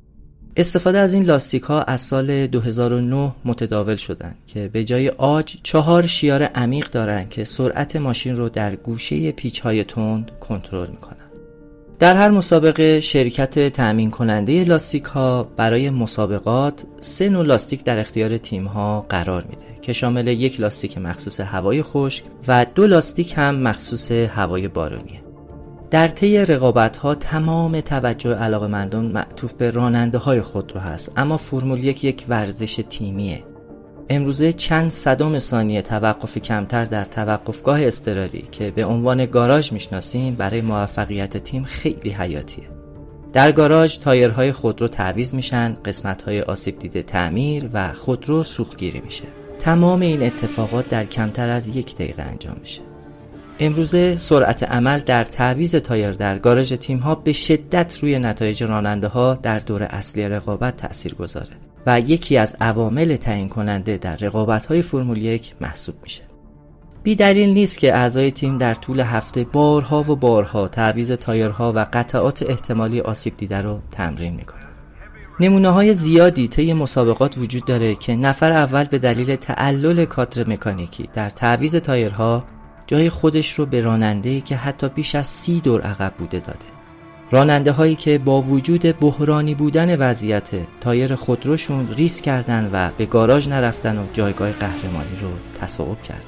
استفاده 0.57 0.99
از 0.99 1.15
این 1.15 1.25
لاستیک 1.25 1.63
ها 1.63 1.83
از 1.83 2.01
سال 2.01 2.47
2009 2.47 3.33
متداول 3.45 3.97
شدن 3.97 4.35
که 4.47 4.69
به 4.69 4.85
جای 4.85 5.09
آج 5.09 5.57
چهار 5.63 6.07
شیار 6.07 6.43
عمیق 6.43 6.91
دارن 6.91 7.29
که 7.29 7.45
سرعت 7.45 7.97
ماشین 7.97 8.37
رو 8.37 8.49
در 8.49 8.77
گوشه 8.77 9.33
پیچ 9.33 9.61
های 9.61 9.85
تند 9.85 10.31
کنترل 10.41 10.91
می‌کنن. 10.91 11.17
در 11.99 12.17
هر 12.17 12.31
مسابقه 12.31 13.01
شرکت 13.01 13.69
تأمین 13.69 14.11
کننده 14.11 14.65
لاستیک 14.65 15.05
ها 15.05 15.45
برای 15.57 15.91
مسابقات 15.91 16.85
سه 17.01 17.29
نوع 17.29 17.45
لاستیک 17.45 17.85
در 17.85 17.99
اختیار 17.99 18.39
تیم 18.39 18.65
ها 18.65 19.07
قرار 19.09 19.45
میده 19.45 19.65
که 19.83 19.93
شامل 19.93 20.27
یک 20.27 20.61
لاستیک 20.61 20.99
مخصوص 20.99 21.41
هوای 21.41 21.83
خشک 21.83 22.25
و 22.49 22.67
دو 22.75 22.87
لاستیک 22.87 23.35
هم 23.37 23.55
مخصوص 23.55 24.13
هوای 24.13 24.69
بارونیه. 24.69 25.30
در 25.91 26.09
طی 26.09 26.39
رقابت 26.39 26.97
ها 26.97 27.15
تمام 27.15 27.81
توجه 27.81 28.35
علاقه 28.35 28.67
مندان 28.67 29.07
معطوف 29.07 29.53
به 29.53 29.71
راننده 29.71 30.19
های 30.19 30.41
خود 30.41 30.73
رو 30.75 30.81
هست 30.81 31.13
اما 31.17 31.37
فرمول 31.37 31.85
یک 31.85 32.05
یک 32.05 32.25
ورزش 32.29 32.81
تیمیه. 32.91 33.45
امروزه 34.09 34.53
چند 34.53 34.91
صدم 34.91 35.39
ثانیه 35.39 35.83
توقف 35.83 36.39
کمتر 36.39 36.85
در 36.85 37.05
توقفگاه 37.05 37.83
اضطراری 37.83 38.49
که 38.53 38.71
به 38.71 38.85
عنوان 38.85 39.27
گاراژ 39.27 39.73
می‌شناسیم 39.73 40.35
برای 40.35 40.61
موفقیت 40.61 41.37
تیم 41.37 41.65
خیلی 41.65 42.11
حیاتیه. 42.11 42.65
در 43.33 43.53
گاراژ 43.53 43.99
تایرهای 43.99 44.53
خودرو 44.53 44.89
تعویض 44.89 45.35
میشن 45.35 45.77
قسمتهای 45.85 46.41
آسیب 46.41 46.79
دیده 46.79 47.03
تعمیر 47.03 47.71
و 47.73 47.93
خودرو 47.93 48.43
سوختگیری 48.43 49.01
میشه. 49.01 49.25
تمام 49.59 50.01
این 50.01 50.23
اتفاقات 50.23 50.89
در 50.89 51.05
کمتر 51.05 51.49
از 51.49 51.77
یک 51.77 51.95
دقیقه 51.95 52.23
انجام 52.23 52.57
میشه. 52.61 52.90
امروزه 53.63 54.17
سرعت 54.17 54.63
عمل 54.63 55.01
در 55.01 55.25
تعویض 55.25 55.75
تایر 55.75 56.13
در 56.13 56.39
گاراژ 56.39 56.73
تیم 56.73 56.99
ها 56.99 57.15
به 57.15 57.33
شدت 57.33 57.99
روی 57.99 58.19
نتایج 58.19 58.63
راننده 58.63 59.09
ها 59.09 59.35
در 59.35 59.59
دور 59.59 59.83
اصلی 59.83 60.29
رقابت 60.29 60.77
تأثیر 60.77 61.15
گذاره 61.15 61.53
و 61.87 62.01
یکی 62.01 62.37
از 62.37 62.57
عوامل 62.61 63.17
تعیین 63.17 63.49
کننده 63.49 63.97
در 63.97 64.17
رقابت 64.17 64.67
های 64.67 64.83
فرمول 64.83 65.19
یک 65.19 65.55
محسوب 65.61 65.95
میشه. 66.03 66.23
بی 67.03 67.15
دلیل 67.15 67.49
نیست 67.49 67.79
که 67.79 67.97
اعضای 67.97 68.31
تیم 68.31 68.59
در 68.59 68.75
طول 68.75 69.01
هفته 69.01 69.45
بارها 69.45 70.01
و 70.01 70.17
بارها 70.17 70.69
تعویض 70.69 71.13
تایرها 71.13 71.73
و 71.77 71.87
قطعات 71.93 72.43
احتمالی 72.43 73.01
آسیب 73.01 73.37
دیده 73.37 73.61
رو 73.61 73.79
تمرین 73.91 74.35
می‌کنن 74.35 74.61
نمونه 75.41 75.69
های 75.69 75.95
زیادی 75.95 76.49
طی 76.49 76.73
مسابقات 76.73 77.39
وجود 77.39 77.65
داره 77.65 77.95
که 77.95 78.17
نفر 78.17 78.53
اول 78.53 78.85
به 78.85 78.99
دلیل 78.99 79.37
تعلل 79.37 80.05
کادر 80.05 80.49
مکانیکی 80.49 81.09
در 81.15 81.31
تعویز 81.31 81.77
تایرها 81.77 82.45
جای 82.91 83.11
خودش 83.11 83.53
رو 83.53 83.67
به 83.67 83.81
راننده 83.81 84.31
ای 84.31 84.41
که 84.41 84.57
حتی 84.57 84.89
بیش 84.89 85.15
از 85.15 85.27
سی 85.27 85.61
دور 85.61 85.81
عقب 85.81 86.13
بوده 86.19 86.41
داده. 86.41 86.59
راننده 87.31 87.73
هایی 87.73 87.95
که 87.95 88.19
با 88.19 88.43
وجود 88.43 88.99
بحرانی 89.01 89.55
بودن 89.55 89.97
وضعیت 89.97 90.51
تایر 90.81 91.15
خودروشون 91.15 91.89
ریسک 91.97 92.21
کردن 92.21 92.71
و 92.73 92.91
به 92.99 93.07
گاراژ 93.07 93.49
نرفتن 93.49 93.99
و 93.99 94.03
جایگاه 94.13 94.53
قهرمانی 94.53 95.17
رو 95.23 95.29
تصاحب 95.61 96.03
کردن. 96.03 96.21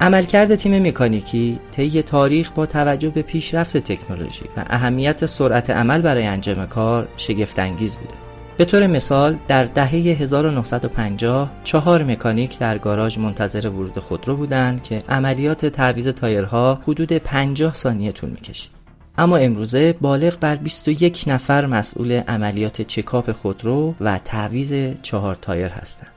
عملکرد 0.00 0.54
تیم 0.54 0.88
مکانیکی 0.88 1.58
طی 1.70 2.02
تاریخ 2.02 2.50
با 2.50 2.66
توجه 2.66 3.10
به 3.10 3.22
پیشرفت 3.22 3.76
تکنولوژی 3.76 4.44
و 4.56 4.64
اهمیت 4.70 5.26
سرعت 5.26 5.70
عمل 5.70 6.00
برای 6.00 6.26
انجام 6.26 6.66
کار 6.66 7.08
شگفتانگیز 7.16 7.96
بوده. 7.96 8.25
به 8.58 8.64
طور 8.64 8.86
مثال 8.86 9.38
در 9.48 9.64
دهه 9.64 9.90
1950 9.90 11.50
چهار 11.64 12.04
مکانیک 12.04 12.58
در 12.58 12.78
گاراژ 12.78 13.18
منتظر 13.18 13.68
ورود 13.68 13.98
خودرو 13.98 14.36
بودند 14.36 14.82
که 14.82 15.02
عملیات 15.08 15.66
تعویض 15.66 16.08
تایرها 16.08 16.80
حدود 16.82 17.12
50 17.12 17.74
ثانیه 17.74 18.12
طول 18.12 18.30
می‌کشید. 18.30 18.70
اما 19.18 19.36
امروزه 19.36 19.92
بالغ 20.00 20.38
بر 20.40 20.56
21 20.56 21.24
نفر 21.26 21.66
مسئول 21.66 22.12
عملیات 22.12 22.82
چکاپ 22.82 23.32
خودرو 23.32 23.94
و 24.00 24.18
تعویض 24.24 24.94
چهار 25.02 25.34
تایر 25.34 25.68
هستند. 25.68 26.10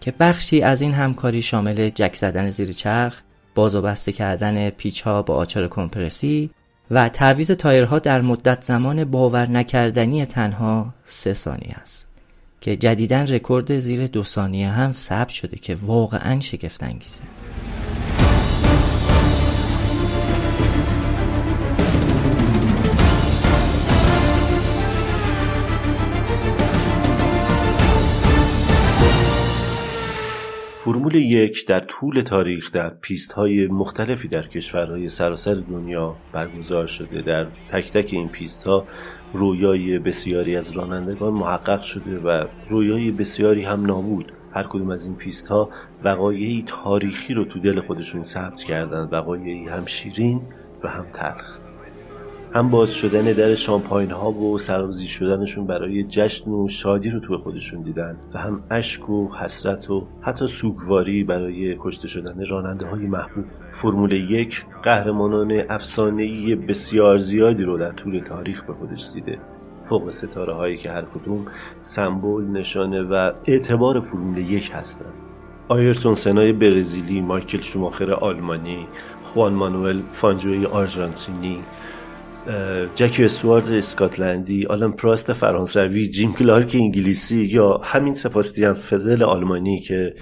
که 0.00 0.14
بخشی 0.20 0.62
از 0.62 0.82
این 0.82 0.92
همکاری 0.92 1.42
شامل 1.42 1.88
جک 1.88 2.14
زدن 2.14 2.50
زیر 2.50 2.72
چرخ، 2.72 3.22
باز 3.54 3.76
و 3.76 3.82
بسته 3.82 4.12
کردن 4.12 4.70
پیچ 4.70 5.02
ها 5.02 5.22
با 5.22 5.34
آچار 5.34 5.68
کمپرسی 5.68 6.50
و 6.90 7.08
تعویض 7.08 7.50
تایرها 7.50 7.98
در 7.98 8.20
مدت 8.20 8.62
زمان 8.62 9.04
باور 9.04 9.48
نکردنی 9.48 10.26
تنها 10.26 10.94
سه 11.04 11.34
ثانیه 11.34 11.74
است 11.80 12.08
که 12.60 12.76
جدیدا 12.76 13.22
رکورد 13.22 13.78
زیر 13.78 14.06
دو 14.06 14.22
ثانیه 14.22 14.68
هم 14.68 14.92
ثبت 14.92 15.28
شده 15.28 15.56
که 15.56 15.74
واقعا 15.74 16.40
شگفت 16.40 16.82
انگیزه 16.82 17.22
فرمول 30.84 31.14
یک 31.14 31.66
در 31.66 31.80
طول 31.80 32.20
تاریخ 32.20 32.72
در 32.72 32.90
پیست 32.90 33.32
های 33.32 33.66
مختلفی 33.66 34.28
در 34.28 34.46
کشورهای 34.46 35.08
سراسر 35.08 35.54
دنیا 35.54 36.16
برگزار 36.32 36.86
شده. 36.86 37.22
در 37.22 37.46
تک 37.72 37.92
تک 37.92 38.08
این 38.12 38.28
پیست 38.28 38.62
ها 38.62 38.86
رویای 39.34 39.98
بسیاری 39.98 40.56
از 40.56 40.70
رانندگان 40.70 41.32
محقق 41.32 41.82
شده 41.82 42.18
و 42.18 42.44
رویای 42.68 43.10
بسیاری 43.10 43.62
هم 43.62 43.86
نابود. 43.86 44.32
هر 44.52 44.62
کدوم 44.62 44.90
از 44.90 45.04
این 45.04 45.16
پیست 45.16 45.48
ها 45.48 45.70
وقایعی 46.04 46.64
تاریخی 46.66 47.34
رو 47.34 47.44
تو 47.44 47.58
دل 47.58 47.80
خودشون 47.80 48.22
ثبت 48.22 48.62
کردن 48.62 49.08
وقایعی 49.12 49.68
هم 49.68 49.86
شیرین 49.86 50.40
و 50.82 50.88
هم 50.88 51.06
تلخ. 51.12 51.63
هم 52.54 52.70
باز 52.70 52.92
شدن 52.92 53.24
در 53.24 53.54
شامپاین 53.54 54.10
ها 54.10 54.32
و 54.32 54.58
سرازیر 54.58 55.06
شدنشون 55.06 55.66
برای 55.66 56.04
جشن 56.04 56.50
و 56.50 56.68
شادی 56.68 57.10
رو 57.10 57.20
توی 57.20 57.36
خودشون 57.36 57.82
دیدن 57.82 58.16
و 58.34 58.38
هم 58.38 58.62
اشک 58.70 59.10
و 59.10 59.34
حسرت 59.36 59.90
و 59.90 60.06
حتی 60.20 60.46
سوگواری 60.46 61.24
برای 61.24 61.76
کشته 61.80 62.08
شدن 62.08 62.46
راننده 62.46 62.86
های 62.86 63.06
محبوب. 63.06 63.44
فرمول 63.70 64.12
یک 64.12 64.64
قهرمانان 64.82 65.62
افسانه‌ای 65.70 66.54
بسیار 66.54 67.16
زیادی 67.16 67.62
رو 67.62 67.78
در 67.78 67.92
طول 67.92 68.20
تاریخ 68.20 68.62
به 68.62 68.72
خودش 68.72 69.10
دیده. 69.14 69.38
فوق 69.88 70.10
ستاره 70.10 70.54
هایی 70.54 70.78
که 70.78 70.90
هر 70.90 71.02
کدوم 71.02 71.46
سمبل 71.82 72.44
نشانه 72.44 73.02
و 73.02 73.32
اعتبار 73.46 74.00
فرمول 74.00 74.38
یک 74.38 74.70
هستند. 74.74 75.12
آیرتون 75.68 76.14
سنای 76.14 76.52
برزیلی 76.52 77.20
مایکل 77.20 77.60
شوماخر 77.60 78.10
آلمانی 78.10 78.86
خوان 79.22 79.52
مانوئل 79.52 80.00
فانجوی 80.12 80.66
آرژانتینی 80.66 81.58
جکی 82.94 83.24
استوارز 83.24 83.70
اسکاتلندی 83.70 84.66
آلن 84.66 84.92
پراست 84.92 85.32
فرانسوی 85.32 86.08
جیم 86.08 86.32
کلارک 86.32 86.74
انگلیسی 86.74 87.44
یا 87.44 87.76
همین 87.84 88.14
سپاستیان 88.14 88.74
فدل 88.74 89.22
آلمانی 89.22 89.80
که 89.80 90.14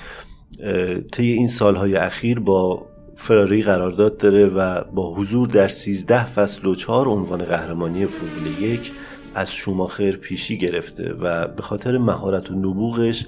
طی 1.12 1.26
این 1.26 1.48
سالهای 1.48 1.94
اخیر 1.94 2.40
با 2.40 2.87
فراری 3.16 3.62
قرارداد 3.62 4.16
داره 4.16 4.46
و 4.46 4.85
با 4.85 5.14
حضور 5.14 5.48
در 5.48 5.68
13 5.68 6.24
فصل 6.24 6.66
و 6.66 6.74
4 6.74 7.08
عنوان 7.08 7.42
قهرمانی 7.44 8.06
فرمول 8.06 8.62
یک 8.62 8.92
از 9.34 9.52
شوماخر 9.52 10.12
پیشی 10.12 10.58
گرفته 10.58 11.12
و 11.20 11.48
به 11.48 11.62
خاطر 11.62 11.98
مهارت 11.98 12.50
و 12.50 12.54
نبوغش 12.54 13.26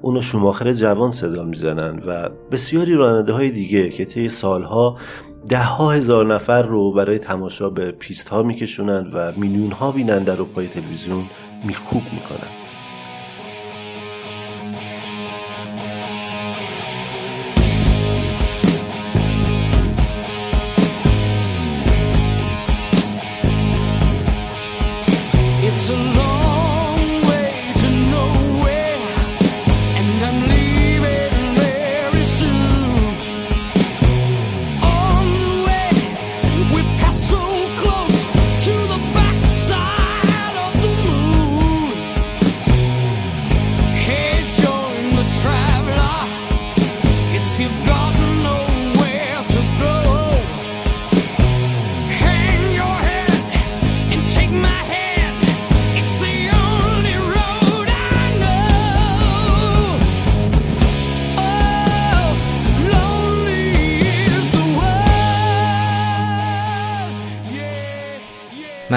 اونو 0.00 0.22
شوماخر 0.22 0.72
جوان 0.72 1.10
صدا 1.10 1.44
می‌زنن 1.44 2.02
و 2.06 2.28
بسیاری 2.50 2.94
راننده 2.94 3.32
های 3.32 3.50
دیگه 3.50 3.88
که 3.88 4.04
طی 4.04 4.28
سالها 4.28 4.98
ده 5.48 5.64
ها 5.64 5.90
هزار 5.90 6.26
نفر 6.34 6.62
رو 6.62 6.92
برای 6.92 7.18
تماشا 7.18 7.70
به 7.70 7.90
پیست 7.90 8.28
ها 8.28 8.42
میکشونن 8.42 9.10
و 9.12 9.32
میلیون 9.36 9.72
ها 9.72 9.92
بیننده 9.92 10.34
رو 10.34 10.44
پای 10.44 10.68
تلویزیون 10.68 11.24
میخوب 11.64 12.02
می‌کنن. 12.12 12.61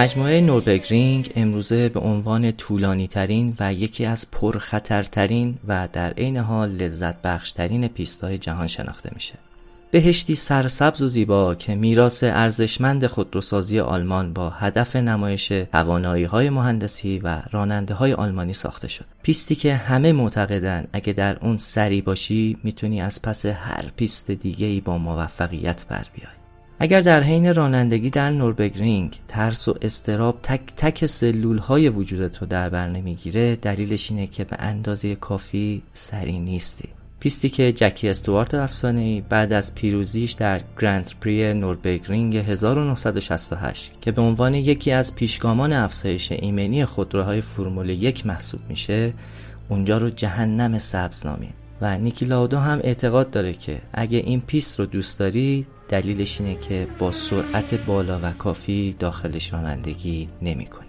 مجموعه 0.06 0.41
نوربرگرینگ 0.41 1.32
امروزه 1.36 1.89
به 1.89 2.00
عنوان 2.00 2.52
طولانی 2.52 3.08
ترین 3.08 3.54
و 3.60 3.74
یکی 3.74 4.06
از 4.06 4.32
پرخطرترین 4.32 5.58
و 5.68 5.88
در 5.94 6.13
عین 6.13 6.38
حال 6.38 6.72
لذت 6.72 7.22
بخشترین 7.22 7.88
پیستای 7.88 8.38
جهان 8.38 8.68
شناخته 8.68 9.10
میشه. 9.13 9.34
بهشتی 9.91 10.36
سرسبز 10.36 11.02
و 11.02 11.08
زیبا 11.08 11.56
که 11.56 11.76
میراث 11.76 12.24
ارزشمند 12.24 13.08
خودروسازی 13.08 13.80
آلمان 13.80 14.34
با 14.34 14.50
هدف 14.50 14.96
نمایش 14.96 15.48
توانایی 15.48 16.24
های 16.24 16.50
مهندسی 16.50 17.20
و 17.20 17.41
راننده 17.52 17.94
های 17.94 18.13
آلمانی 18.13 18.54
ساخته 18.54 18.88
شد. 18.88 19.06
پیستی 19.24 19.56
که 19.56 19.76
همه 19.76 20.12
معتقدن 20.12 20.88
اگه 20.94 21.13
در 21.13 21.38
اون 21.41 21.58
سریع 21.58 22.01
باشی 22.02 22.58
می‌تونی 22.63 23.02
از 23.02 23.22
پس 23.22 23.46
هر 23.46 23.91
پیست 23.96 24.32
دیگه 24.32 24.68
ای 24.68 24.82
با 24.82 24.98
موفقیت 24.98 25.86
بر 25.89 26.06
بیای. 26.15 26.35
اگر 26.79 27.01
در 27.01 27.23
حین 27.23 27.53
رانندگی 27.53 28.09
در 28.09 28.29
نوربرگرینگ 28.30 29.19
ترس 29.27 29.67
و 29.67 29.75
اضطراب 29.82 30.39
تک 30.43 30.61
تک 30.77 31.05
سلول 31.05 31.57
های 31.57 31.89
وجودت 31.89 32.38
رو 32.38 32.47
در 32.47 32.69
بر 32.69 32.89
نمی‌گیره 32.89 33.55
دلیلش 33.55 34.11
اینه 34.11 34.27
که 34.27 34.43
به 34.43 34.55
اندازه 34.59 35.15
کافی 35.15 35.81
سریع 35.93 36.39
نیستی. 36.39 36.89
پیستی 37.19 37.49
که 37.49 37.73
جکی 37.73 38.09
استوارت 38.09 38.53
افسانه‌ای 38.53 39.21
بعد 39.21 39.53
از 39.53 39.75
پیروزیش 39.75 40.31
در 40.31 40.61
گرند 40.81 41.11
پری 41.21 41.53
نوربرگرینگ 41.54 42.36
1968 42.35 43.91
که 44.01 44.11
به 44.11 44.21
عنوان 44.21 44.53
یکی 44.53 44.91
از 44.91 45.15
پیشگامان 45.15 45.73
افزایش 45.73 46.31
ایمنی 46.31 46.85
خودروهای 46.85 47.41
فرمول 47.41 47.89
یک 47.89 48.25
محسوب 48.25 48.59
میشه 48.69 49.13
اونجا 49.69 49.97
رو 49.97 50.09
جهنم 50.09 50.79
سبز 50.79 51.25
نامید 51.25 51.64
و 51.81 51.97
نیکی 51.97 52.25
لاودا 52.25 52.58
هم 52.57 52.79
اعتقاد 52.83 53.31
داره 53.31 53.53
که 53.53 53.81
اگه 53.93 54.17
این 54.17 54.41
پیست 54.41 54.79
رو 54.79 54.85
دوست 54.85 55.19
داری 55.19 55.65
دلیلش 55.89 56.41
اینه 56.41 56.55
که 56.55 56.88
با 56.99 57.11
سرعت 57.11 57.85
بالا 57.85 58.19
و 58.23 58.31
کافی 58.31 58.95
داخلش 58.99 59.53
رانندگی 59.53 60.29
نمی 60.41 60.65
کنی. 60.65 60.88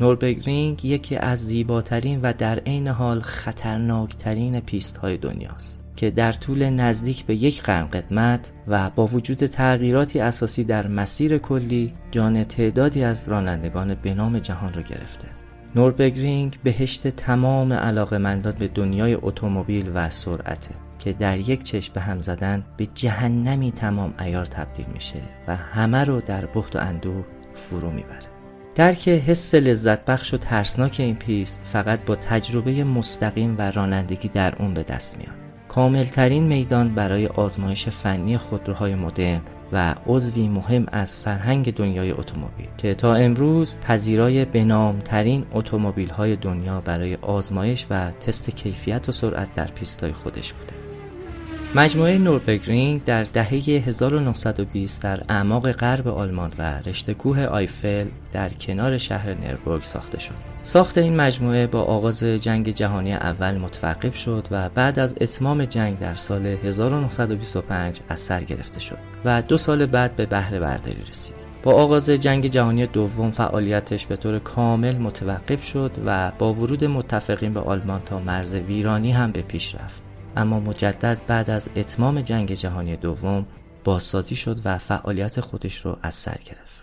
نوربرگرینگ 0.00 0.84
یکی 0.84 1.16
از 1.16 1.38
زیباترین 1.38 2.20
و 2.22 2.32
در 2.38 2.58
عین 2.58 2.88
حال 2.88 3.20
خطرناکترین 3.20 4.60
پیست 4.60 4.96
های 4.96 5.16
دنیاست. 5.16 5.82
که 5.96 6.10
در 6.10 6.32
طول 6.32 6.70
نزدیک 6.70 7.24
به 7.24 7.34
یک 7.34 7.62
قرن 7.62 7.86
قدمت 7.86 8.52
و 8.68 8.90
با 8.90 9.06
وجود 9.06 9.46
تغییراتی 9.46 10.20
اساسی 10.20 10.64
در 10.64 10.86
مسیر 10.86 11.38
کلی 11.38 11.92
جان 12.10 12.44
تعدادی 12.44 13.04
از 13.04 13.28
رانندگان 13.28 13.94
به 13.94 14.14
نام 14.14 14.38
جهان 14.38 14.72
را 14.72 14.82
گرفته 14.82 15.28
نوربرگرینگ 15.74 16.58
بهشت 16.62 17.08
تمام 17.08 17.72
علاقمندان 17.72 18.52
به 18.58 18.68
دنیای 18.68 19.14
اتومبیل 19.14 19.90
و 19.94 20.10
سرعته 20.10 20.74
که 20.98 21.12
در 21.12 21.38
یک 21.38 21.64
چشم 21.64 21.92
به 21.92 22.00
هم 22.00 22.20
زدن 22.20 22.64
به 22.76 22.86
جهنمی 22.94 23.72
تمام 23.72 24.14
عیار 24.20 24.44
تبدیل 24.44 24.86
میشه 24.94 25.22
و 25.48 25.56
همه 25.56 26.04
رو 26.04 26.20
در 26.20 26.46
بهت 26.46 26.76
و 26.76 26.78
اندوه 26.78 27.24
فرو 27.54 27.90
می‌بره. 27.90 28.32
درک 28.74 29.08
حس 29.08 29.54
لذت 29.54 30.04
بخش 30.04 30.34
و 30.34 30.36
ترسناک 30.36 30.96
این 30.98 31.16
پیست 31.16 31.62
فقط 31.72 32.04
با 32.04 32.16
تجربه 32.16 32.84
مستقیم 32.84 33.54
و 33.58 33.70
رانندگی 33.70 34.28
در 34.28 34.54
اون 34.58 34.74
به 34.74 34.82
دست 34.82 35.18
میاد. 35.18 35.34
کاملترین 35.68 36.42
میدان 36.42 36.94
برای 36.94 37.26
آزمایش 37.26 37.88
فنی 37.88 38.36
خودروهای 38.36 38.94
مدرن 38.94 39.40
و 39.72 39.94
عضوی 40.06 40.48
مهم 40.48 40.86
از 40.92 41.16
فرهنگ 41.16 41.74
دنیای 41.74 42.10
اتومبیل 42.10 42.68
که 42.78 42.94
تا 42.94 43.14
امروز 43.14 43.78
پذیرای 43.78 44.44
بنامترین 44.44 45.46
اتومبیل 45.52 46.10
های 46.10 46.36
دنیا 46.36 46.80
برای 46.80 47.14
آزمایش 47.14 47.86
و 47.90 48.10
تست 48.10 48.50
کیفیت 48.50 49.08
و 49.08 49.12
سرعت 49.12 49.54
در 49.54 49.66
پیستای 49.66 50.12
خودش 50.12 50.52
بوده. 50.52 50.81
مجموعه 51.74 52.18
نوربگرینگ 52.18 53.04
در 53.04 53.22
دهه 53.22 53.48
1920 53.86 55.02
در 55.02 55.22
اعماق 55.28 55.72
غرب 55.72 56.08
آلمان 56.08 56.52
و 56.58 56.80
رشته 56.86 57.14
کوه 57.14 57.44
آیفل 57.44 58.06
در 58.32 58.48
کنار 58.48 58.98
شهر 58.98 59.34
نربورگ 59.34 59.82
ساخته 59.82 60.18
شد. 60.18 60.34
ساخت 60.62 60.98
این 60.98 61.16
مجموعه 61.16 61.66
با 61.66 61.82
آغاز 61.82 62.24
جنگ 62.24 62.68
جهانی 62.68 63.12
اول 63.12 63.58
متوقف 63.58 64.16
شد 64.16 64.46
و 64.50 64.68
بعد 64.68 64.98
از 64.98 65.14
اتمام 65.20 65.64
جنگ 65.64 65.98
در 65.98 66.14
سال 66.14 66.46
1925 66.46 68.00
از 68.08 68.20
سر 68.20 68.44
گرفته 68.44 68.80
شد 68.80 68.98
و 69.24 69.42
دو 69.42 69.58
سال 69.58 69.86
بعد 69.86 70.16
به 70.16 70.26
بهره 70.26 70.60
برداری 70.60 71.02
رسید. 71.10 71.36
با 71.62 71.72
آغاز 71.72 72.10
جنگ 72.10 72.46
جهانی 72.46 72.86
دوم 72.86 73.30
فعالیتش 73.30 74.06
به 74.06 74.16
طور 74.16 74.38
کامل 74.38 74.96
متوقف 74.96 75.64
شد 75.64 75.90
و 76.06 76.32
با 76.38 76.52
ورود 76.52 76.84
متفقین 76.84 77.54
به 77.54 77.60
آلمان 77.60 78.00
تا 78.06 78.18
مرز 78.18 78.54
ویرانی 78.54 79.12
هم 79.12 79.32
به 79.32 79.42
پیش 79.42 79.74
رفت. 79.74 80.11
اما 80.36 80.60
مجدد 80.60 81.18
بعد 81.26 81.50
از 81.50 81.70
اتمام 81.76 82.20
جنگ 82.20 82.52
جهانی 82.52 82.96
دوم 82.96 83.46
بازسازی 83.84 84.34
شد 84.34 84.60
و 84.64 84.78
فعالیت 84.78 85.40
خودش 85.40 85.84
رو 85.84 85.98
از 86.02 86.14
سر 86.14 86.38
گرفت. 86.44 86.81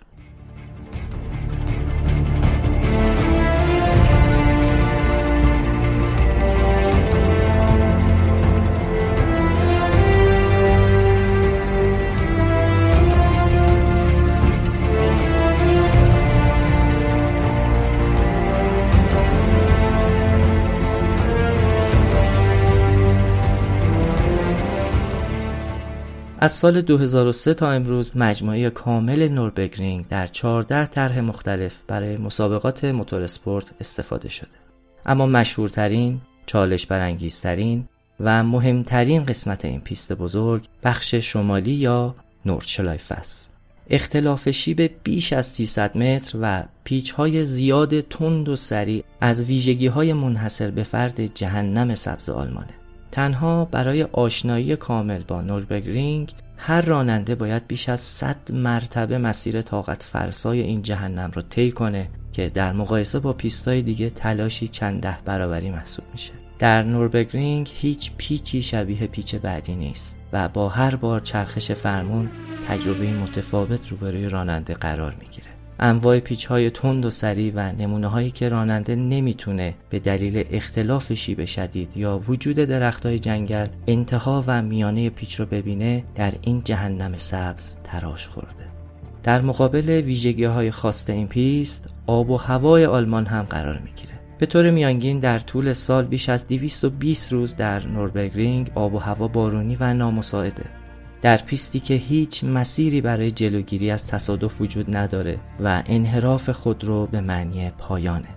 از 26.41 26.51
سال 26.51 26.81
2003 26.81 27.53
تا 27.53 27.71
امروز 27.71 28.17
مجموعه 28.17 28.69
کامل 28.69 29.27
نوربرگرینگ 29.27 30.07
در 30.07 30.27
14 30.27 30.85
طرح 30.85 31.19
مختلف 31.19 31.83
برای 31.87 32.17
مسابقات 32.17 32.85
موتور 32.85 33.21
اسپورت 33.21 33.71
استفاده 33.79 34.29
شده. 34.29 34.57
اما 35.05 35.25
مشهورترین، 35.25 36.21
چالش 36.45 36.85
برانگیزترین 36.85 37.87
و 38.19 38.43
مهمترین 38.43 39.25
قسمت 39.25 39.65
این 39.65 39.81
پیست 39.81 40.13
بزرگ 40.13 40.65
بخش 40.83 41.15
شمالی 41.15 41.71
یا 41.71 42.15
نوردشلایف 42.45 43.11
است. 43.11 43.53
اختلاف 43.89 44.49
شیب 44.49 44.89
بیش 45.03 45.33
از 45.33 45.45
300 45.45 45.97
متر 45.97 46.37
و 46.41 46.63
پیچ 46.83 47.11
های 47.11 47.45
زیاد 47.45 48.01
تند 48.01 48.49
و 48.49 48.55
سریع 48.55 49.03
از 49.21 49.43
ویژگی 49.43 49.87
های 49.87 50.13
منحصر 50.13 50.71
به 50.71 50.83
فرد 50.83 51.25
جهنم 51.35 51.95
سبز 51.95 52.29
آلمانه. 52.29 52.78
تنها 53.11 53.65
برای 53.65 54.03
آشنایی 54.03 54.75
کامل 54.75 55.23
با 55.27 55.41
نوربگرینگ 55.41 56.33
هر 56.57 56.81
راننده 56.81 57.35
باید 57.35 57.67
بیش 57.67 57.89
از 57.89 57.99
100 57.99 58.51
مرتبه 58.53 59.17
مسیر 59.17 59.61
طاقت 59.61 60.03
فرسای 60.03 60.61
این 60.61 60.81
جهنم 60.81 61.31
رو 61.33 61.41
طی 61.41 61.71
کنه 61.71 62.09
که 62.33 62.49
در 62.49 62.73
مقایسه 62.73 63.19
با 63.19 63.33
پیستای 63.33 63.81
دیگه 63.81 64.09
تلاشی 64.09 64.67
چند 64.67 65.01
ده 65.01 65.17
برابری 65.25 65.69
محسوب 65.69 66.05
میشه. 66.11 66.33
در 66.59 66.83
نوربگرینگ 66.83 67.69
هیچ 67.73 68.11
پیچی 68.17 68.61
شبیه 68.61 69.07
پیچ 69.07 69.35
بعدی 69.35 69.75
نیست 69.75 70.17
و 70.33 70.49
با 70.49 70.69
هر 70.69 70.95
بار 70.95 71.19
چرخش 71.19 71.71
فرمون 71.71 72.29
تجربه 72.67 73.13
متفاوت 73.13 73.89
روبروی 73.89 74.29
راننده 74.29 74.73
قرار 74.73 75.15
می‌گیره. 75.19 75.58
انواع 75.79 76.19
پیچ 76.19 76.45
های 76.45 76.69
تند 76.69 77.05
و 77.05 77.09
سریع 77.09 77.51
و 77.55 77.71
نمونه 77.71 78.07
هایی 78.07 78.31
که 78.31 78.49
راننده 78.49 78.95
نمی‌تونه 78.95 79.73
به 79.89 79.99
دلیل 79.99 80.43
اختلاف 80.51 81.13
شیب 81.13 81.45
شدید 81.45 81.97
یا 81.97 82.17
وجود 82.17 82.55
درخت 82.55 83.05
های 83.05 83.19
جنگل 83.19 83.67
انتها 83.87 84.43
و 84.47 84.61
میانه 84.61 85.09
پیچ 85.09 85.39
رو 85.39 85.45
ببینه 85.45 86.03
در 86.15 86.33
این 86.41 86.61
جهنم 86.63 87.17
سبز 87.17 87.75
تراش 87.83 88.27
خورده. 88.27 88.69
در 89.23 89.41
مقابل 89.41 89.89
ویژگی 89.89 90.43
های 90.43 90.71
خاص 90.71 91.09
این 91.09 91.27
پیست 91.27 91.89
آب 92.07 92.29
و 92.29 92.37
هوای 92.37 92.85
آلمان 92.85 93.25
هم 93.25 93.43
قرار 93.43 93.77
می‌گیره. 93.77 94.19
به 94.37 94.45
طور 94.45 94.69
میانگین 94.71 95.19
در 95.19 95.39
طول 95.39 95.73
سال 95.73 96.05
بیش 96.05 96.29
از 96.29 96.47
220 96.47 97.33
روز 97.33 97.55
در 97.55 97.87
نوربرگرینگ 97.87 98.71
آب 98.75 98.93
و 98.93 98.97
هوا 98.97 99.27
بارونی 99.27 99.77
و 99.79 99.93
نامساعده. 99.93 100.78
در 101.21 101.37
پیستی 101.37 101.79
که 101.79 101.93
هیچ 101.93 102.43
مسیری 102.43 103.01
برای 103.01 103.31
جلوگیری 103.31 103.91
از 103.91 104.07
تصادف 104.07 104.61
وجود 104.61 104.97
نداره 104.97 105.39
و 105.59 105.83
انحراف 105.85 106.49
خودرو 106.49 107.05
به 107.05 107.21
معنی 107.21 107.71
پایانه. 107.77 108.27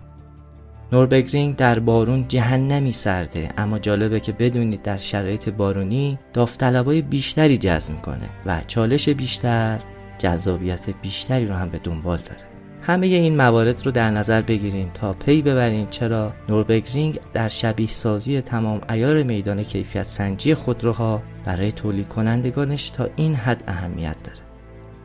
نوربرگرینگ 0.93 1.57
در 1.57 1.79
بارون 1.79 2.29
جهنمی 2.29 2.93
سرده 2.93 3.49
اما 3.59 3.79
جالبه 3.79 4.21
که 4.21 4.33
بدونید 4.33 4.83
در 4.83 4.97
شرایط 4.97 5.49
بارونی 5.49 6.19
داوطلبای 6.33 7.03
بیشتری 7.03 7.59
جذب 7.59 7.93
می‌کنه 7.93 8.29
و 8.47 8.61
چالش 8.67 9.09
بیشتر 9.09 9.81
جذابیت 10.19 10.91
بیشتری 11.03 11.47
رو 11.47 11.55
هم 11.55 11.69
به 11.69 11.79
دنبال 11.79 12.19
داره. 12.19 12.52
همه 12.83 13.07
این 13.07 13.37
موارد 13.37 13.87
رو 13.87 13.93
در 13.93 14.11
نظر 14.11 14.43
بگیرین 14.43 14.91
تا 14.95 15.13
پی 15.13 15.43
ببرین. 15.43 15.87
چرا؟ 15.91 16.33
نوربرگرینگ 16.49 17.21
در 17.33 17.49
شبیه 17.49 17.89
سازی 17.89 18.41
تمام 18.41 18.81
عیار 18.91 19.23
میدان 19.23 19.63
کیفیت 19.63 20.03
سنجی 20.03 20.55
خودروها 20.55 21.23
برای 21.45 21.73
تولید 21.73 22.09
کنندگانش 22.09 22.91
تا 22.91 23.09
این 23.17 23.35
حد 23.35 23.65
اهمیت 23.67 24.17
داره. 24.25 24.39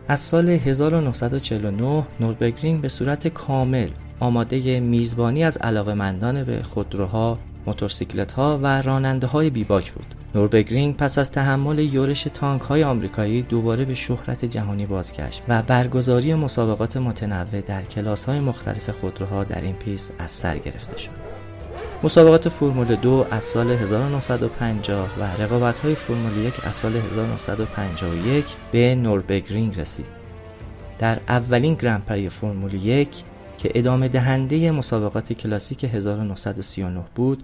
از 0.08 0.20
سال 0.20 0.50
1949 0.50 2.04
نوربرگرینگ 2.20 2.82
به 2.82 2.90
صورت 2.90 3.28
کامل 3.28 3.88
آماده 4.20 4.80
میزبانی 4.80 5.44
از 5.44 5.58
علاقمندان 5.58 6.44
به 6.44 6.64
خودروها، 6.64 7.40
موتورسیکلت 7.68 8.32
ها 8.32 8.60
و 8.64 8.82
راننده 8.82 9.28
های 9.28 9.50
بیباک 9.50 9.92
بود. 9.92 10.16
نوربرگرینگ 10.36 10.98
پس 10.98 11.18
از 11.18 11.32
تحمل 11.32 11.80
یورش 11.80 12.24
تانک 12.24 12.62
های 12.62 12.84
آمریکایی 12.84 13.42
دوباره 13.42 13.86
به 13.86 13.94
شهرت 13.94 14.46
جهانی 14.46 14.86
بازگشت 14.86 15.42
و 15.48 15.62
برگزاری 15.62 16.34
مسابقات 16.34 16.98
متنوع 16.98 17.62
در 17.62 17.82
کلاس 17.82 18.26
های 18.26 18.40
مختلف 18.40 18.90
خودروها 18.90 19.44
در 19.44 19.62
این 19.62 19.76
پیست 19.76 20.14
از 20.20 20.32
سر 20.32 20.58
گرفته 20.58 20.98
شد. 20.98 21.12
مسابقات 22.04 22.50
فرمول 22.50 22.96
دو 22.96 23.26
از 23.32 23.44
سال 23.44 23.72
1950 23.72 25.10
و 25.20 25.42
رقابت 25.44 25.80
های 25.80 25.96
فرمول 25.96 26.38
یک 26.38 26.66
از 26.66 26.76
سال 26.76 26.96
1951 26.96 28.46
به 28.72 28.96
نوربگرینگ 28.96 29.80
رسید. 29.80 30.28
در 31.00 31.20
اولین 31.28 31.74
گرندپری 31.74 32.30
فرمول 32.30 32.74
یک 32.74 33.24
که 33.58 33.72
ادامه 33.76 34.08
دهنده 34.08 34.72
مسابقات 34.72 35.34
کلاسیک 35.34 35.84
1939 35.84 37.06
بود 37.16 37.44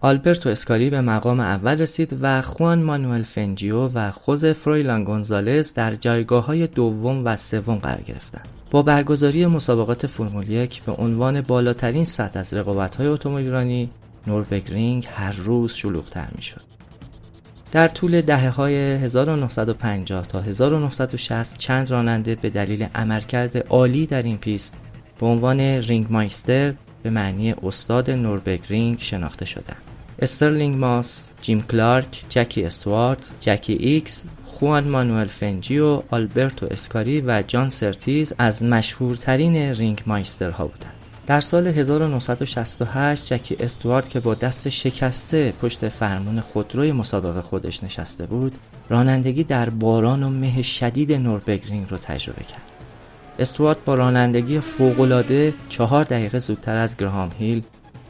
آلبرتو 0.00 0.48
اسکاری 0.48 0.90
به 0.90 1.00
مقام 1.00 1.40
اول 1.40 1.78
رسید 1.78 2.16
و 2.20 2.42
خوان 2.42 2.82
مانوئل 2.82 3.22
فنجیو 3.22 3.88
و 3.88 4.10
خوز 4.10 4.44
فرویلان 4.44 5.04
گونزالز 5.04 5.72
در 5.72 5.94
جایگاه 5.94 6.46
های 6.46 6.66
دوم 6.66 7.24
و 7.24 7.36
سوم 7.36 7.74
قرار 7.74 8.00
گرفتند. 8.00 8.48
با 8.70 8.82
برگزاری 8.82 9.46
مسابقات 9.46 10.06
فرمول 10.06 10.50
یک 10.50 10.82
به 10.82 10.92
عنوان 10.92 11.40
بالاترین 11.40 12.04
سطح 12.04 12.40
از 12.40 12.54
رقابت‌های 12.54 13.06
اتومبیلرانی 13.06 13.90
نوربگرینگ 14.26 15.08
هر 15.14 15.32
روز 15.32 15.72
شلوغ‌تر 15.72 16.28
می‌شد. 16.36 16.62
در 17.72 17.88
طول 17.88 18.20
دهه 18.20 18.48
های 18.48 18.74
1950 18.74 20.26
تا 20.26 20.40
1960 20.40 21.58
چند 21.58 21.90
راننده 21.90 22.34
به 22.34 22.50
دلیل 22.50 22.86
عملکرد 22.94 23.66
عالی 23.68 24.06
در 24.06 24.22
این 24.22 24.38
پیست 24.38 24.74
به 25.20 25.26
عنوان 25.26 25.60
رینگ 25.60 26.06
مایستر 26.10 26.74
به 27.02 27.10
معنی 27.10 27.52
استاد 27.52 28.10
نوربگرینگ 28.10 28.98
شناخته 28.98 29.44
شدند. 29.44 29.85
استرلینگ 30.18 30.76
ماس، 30.76 31.28
جیم 31.42 31.62
کلارک، 31.62 32.24
جکی 32.28 32.64
استوارت، 32.64 33.30
جکی 33.40 33.72
ایکس، 33.72 34.24
خوان 34.44 34.88
مانوئل 34.88 35.26
فنجیو، 35.26 36.02
آلبرتو 36.10 36.66
اسکاری 36.70 37.20
و 37.20 37.42
جان 37.46 37.70
سرتیز 37.70 38.32
از 38.38 38.62
مشهورترین 38.62 39.56
رینگ 39.56 40.02
مایسترها 40.06 40.66
بودند. 40.66 40.92
در 41.26 41.40
سال 41.40 41.66
1968 41.66 43.34
جکی 43.34 43.56
استوارت 43.60 44.08
که 44.08 44.20
با 44.20 44.34
دست 44.34 44.68
شکسته 44.68 45.52
پشت 45.62 45.88
فرمون 45.88 46.40
خودروی 46.40 46.92
مسابقه 46.92 47.40
خودش 47.40 47.84
نشسته 47.84 48.26
بود 48.26 48.54
رانندگی 48.88 49.44
در 49.44 49.70
باران 49.70 50.22
و 50.22 50.30
مه 50.30 50.62
شدید 50.62 51.12
نوربگرینگ 51.12 51.86
رو 51.90 51.96
تجربه 51.96 52.44
کرد 52.44 52.62
استوارت 53.38 53.76
با 53.84 53.94
رانندگی 53.94 54.60
فوقالعاده 54.60 55.54
چهار 55.68 56.04
دقیقه 56.04 56.38
زودتر 56.38 56.76
از 56.76 56.96
گراهام 56.96 57.30
هیل 57.38 57.62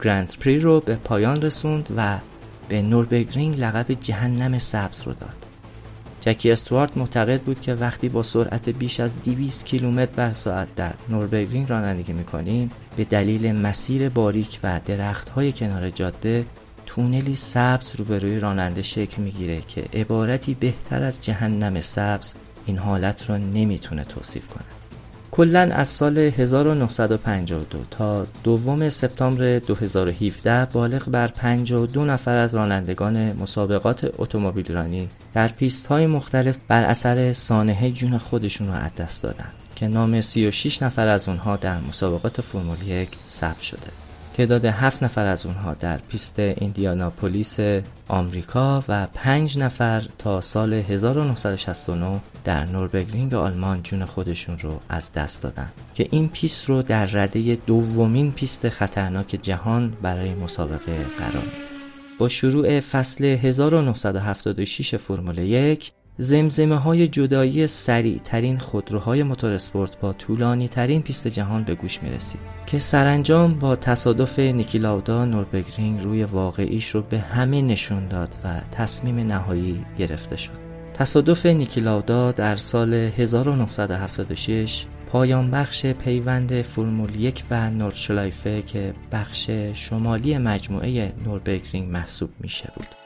گرند 0.03 0.35
پری 0.41 0.59
رو 0.59 0.81
به 0.81 0.95
پایان 0.95 1.43
رسوند 1.43 1.89
و 1.97 2.19
به 2.69 2.83
نوربگرینگ 2.83 3.61
لقب 3.61 3.93
جهنم 3.93 4.59
سبز 4.59 5.03
رو 5.03 5.13
داد. 5.13 5.47
جکی 6.21 6.51
استوارت 6.51 6.97
معتقد 6.97 7.41
بود 7.41 7.61
که 7.61 7.75
وقتی 7.75 8.09
با 8.09 8.23
سرعت 8.23 8.69
بیش 8.69 9.01
از 9.01 9.23
200 9.23 9.67
کیلومتر 9.67 10.13
بر 10.17 10.33
ساعت 10.33 10.75
در 10.75 10.95
نوربگرینگ 11.09 11.69
رانندگی 11.69 12.13
می‌کنیم 12.13 12.71
به 12.97 13.05
دلیل 13.05 13.53
مسیر 13.53 14.09
باریک 14.09 14.61
و 14.63 14.81
درختهای 14.85 15.53
کنار 15.53 15.91
جاده 15.91 16.47
تونلی 16.87 17.35
سبز 17.35 17.95
روبروی 17.97 18.41
راننده 18.41 18.83
شکل 18.83 19.23
می‌گیره 19.23 19.61
که 19.61 19.85
عبارتی 19.95 20.55
بهتر 20.55 21.03
از 21.03 21.23
جهنم 21.23 21.81
سبز 21.81 22.35
این 22.67 22.79
حالت 22.79 23.31
را 23.31 23.37
نمی‌تونه 23.37 24.05
توصیف 24.05 24.49
کنه. 24.49 24.76
کلا 25.37 25.61
از 25.61 25.89
سال 25.89 26.19
1952 26.19 27.79
تا 27.91 28.27
دوم 28.45 28.89
سپتامبر 28.89 29.59
2017 29.59 30.65
بالغ 30.65 31.11
بر 31.11 31.29
52 31.29 32.05
نفر 32.05 32.37
از 32.37 32.55
رانندگان 32.55 33.33
مسابقات 33.33 34.13
اتومبیل 34.19 34.73
رانی 34.73 35.09
در 35.35 35.49
پیست 35.49 35.87
های 35.87 36.07
مختلف 36.07 36.59
بر 36.69 36.85
اثر 36.85 37.33
سانحه 37.33 37.91
جون 37.91 38.19
خودشون 38.19 38.67
رو 38.67 38.73
از 38.73 38.95
دست 38.95 39.23
دادن 39.23 39.49
که 39.75 39.89
نام 39.89 40.21
36 40.21 40.83
نفر 40.83 41.09
از 41.09 41.29
اونها 41.29 41.57
در 41.57 41.79
مسابقات 41.89 42.41
فرمول 42.41 42.83
یک 42.83 43.09
ثبت 43.29 43.61
شده. 43.61 44.06
تعداد 44.37 44.65
هفت 44.65 45.03
نفر 45.03 45.27
از 45.27 45.47
اونها 45.47 45.75
در 45.75 45.99
پیست 45.99 46.39
ایندیاناپولیس 46.39 47.59
آمریکا 48.09 48.85
و 48.89 49.07
پنج 49.07 49.59
نفر 49.59 50.03
تا 50.19 50.41
سال 50.41 50.73
1969 50.73 52.21
در 52.45 52.65
نوربگرینگ 52.65 53.35
آلمان 53.35 53.83
جون 53.83 54.05
خودشون 54.05 54.59
رو 54.59 54.81
از 54.89 55.13
دست 55.13 55.43
دادن. 55.43 55.69
که 55.95 56.09
این 56.11 56.29
پیست 56.29 56.65
رو 56.65 56.83
در 56.83 57.07
رده 57.07 57.59
دومین 57.67 58.33
پیست 58.33 58.69
خطرناک 58.69 59.39
جهان 59.43 59.97
برای 60.03 60.35
مسابقه 60.35 61.05
قرار 61.19 61.47
با 62.19 62.29
شروع 62.29 62.81
فصل 62.81 63.25
1976 63.25 64.95
فرمول 64.95 65.39
یک 65.39 65.93
زمزمه 66.19 66.77
های 66.77 67.09
جدایی 67.09 67.67
سریع 67.67 68.19
ترین 68.19 68.59
خودروهای 68.59 69.23
موتورسپورت 69.23 70.01
با 70.01 70.13
طولانی 70.13 70.69
ترین 70.69 71.03
پیست 71.03 71.29
جهان 71.29 71.65
به 71.65 71.75
گوش 71.75 72.03
می 72.03 72.11
رسید 72.11 72.41
که 72.67 72.79
سرانجام 72.79 73.55
با 73.55 73.77
تصادف 73.77 74.39
نیکی 74.39 74.79
لاودا 74.79 75.25
نوربگرینگ 75.25 76.01
روی 76.01 76.25
واقعیش 76.25 76.89
رو 76.89 77.03
به 77.03 77.19
همه 77.19 77.63
نشون 77.63 78.09
داد 78.09 78.37
و 78.45 78.61
تصمیم 78.73 79.19
نهایی 79.19 79.85
گرفته 79.99 80.37
شد. 80.37 80.67
تصادف 80.95 81.47
نیکی 81.47 81.81
لاودا 81.81 82.33
در 82.33 82.57
سال 82.57 82.95
1976 82.95 84.85
پایان 85.07 85.51
بخش 85.51 85.87
پیوند 85.87 86.63
فرمول 86.63 87.21
یک 87.21 87.43
و 87.51 87.71
نوردشلایفه 87.71 88.63
که 88.63 88.95
بخش 89.13 89.51
شمالی 89.75 90.39
مجموعه 90.39 91.13
نوربگرینگ 91.25 91.91
محسوب 91.91 92.31
میشه 92.41 92.73
بود 92.77 93.06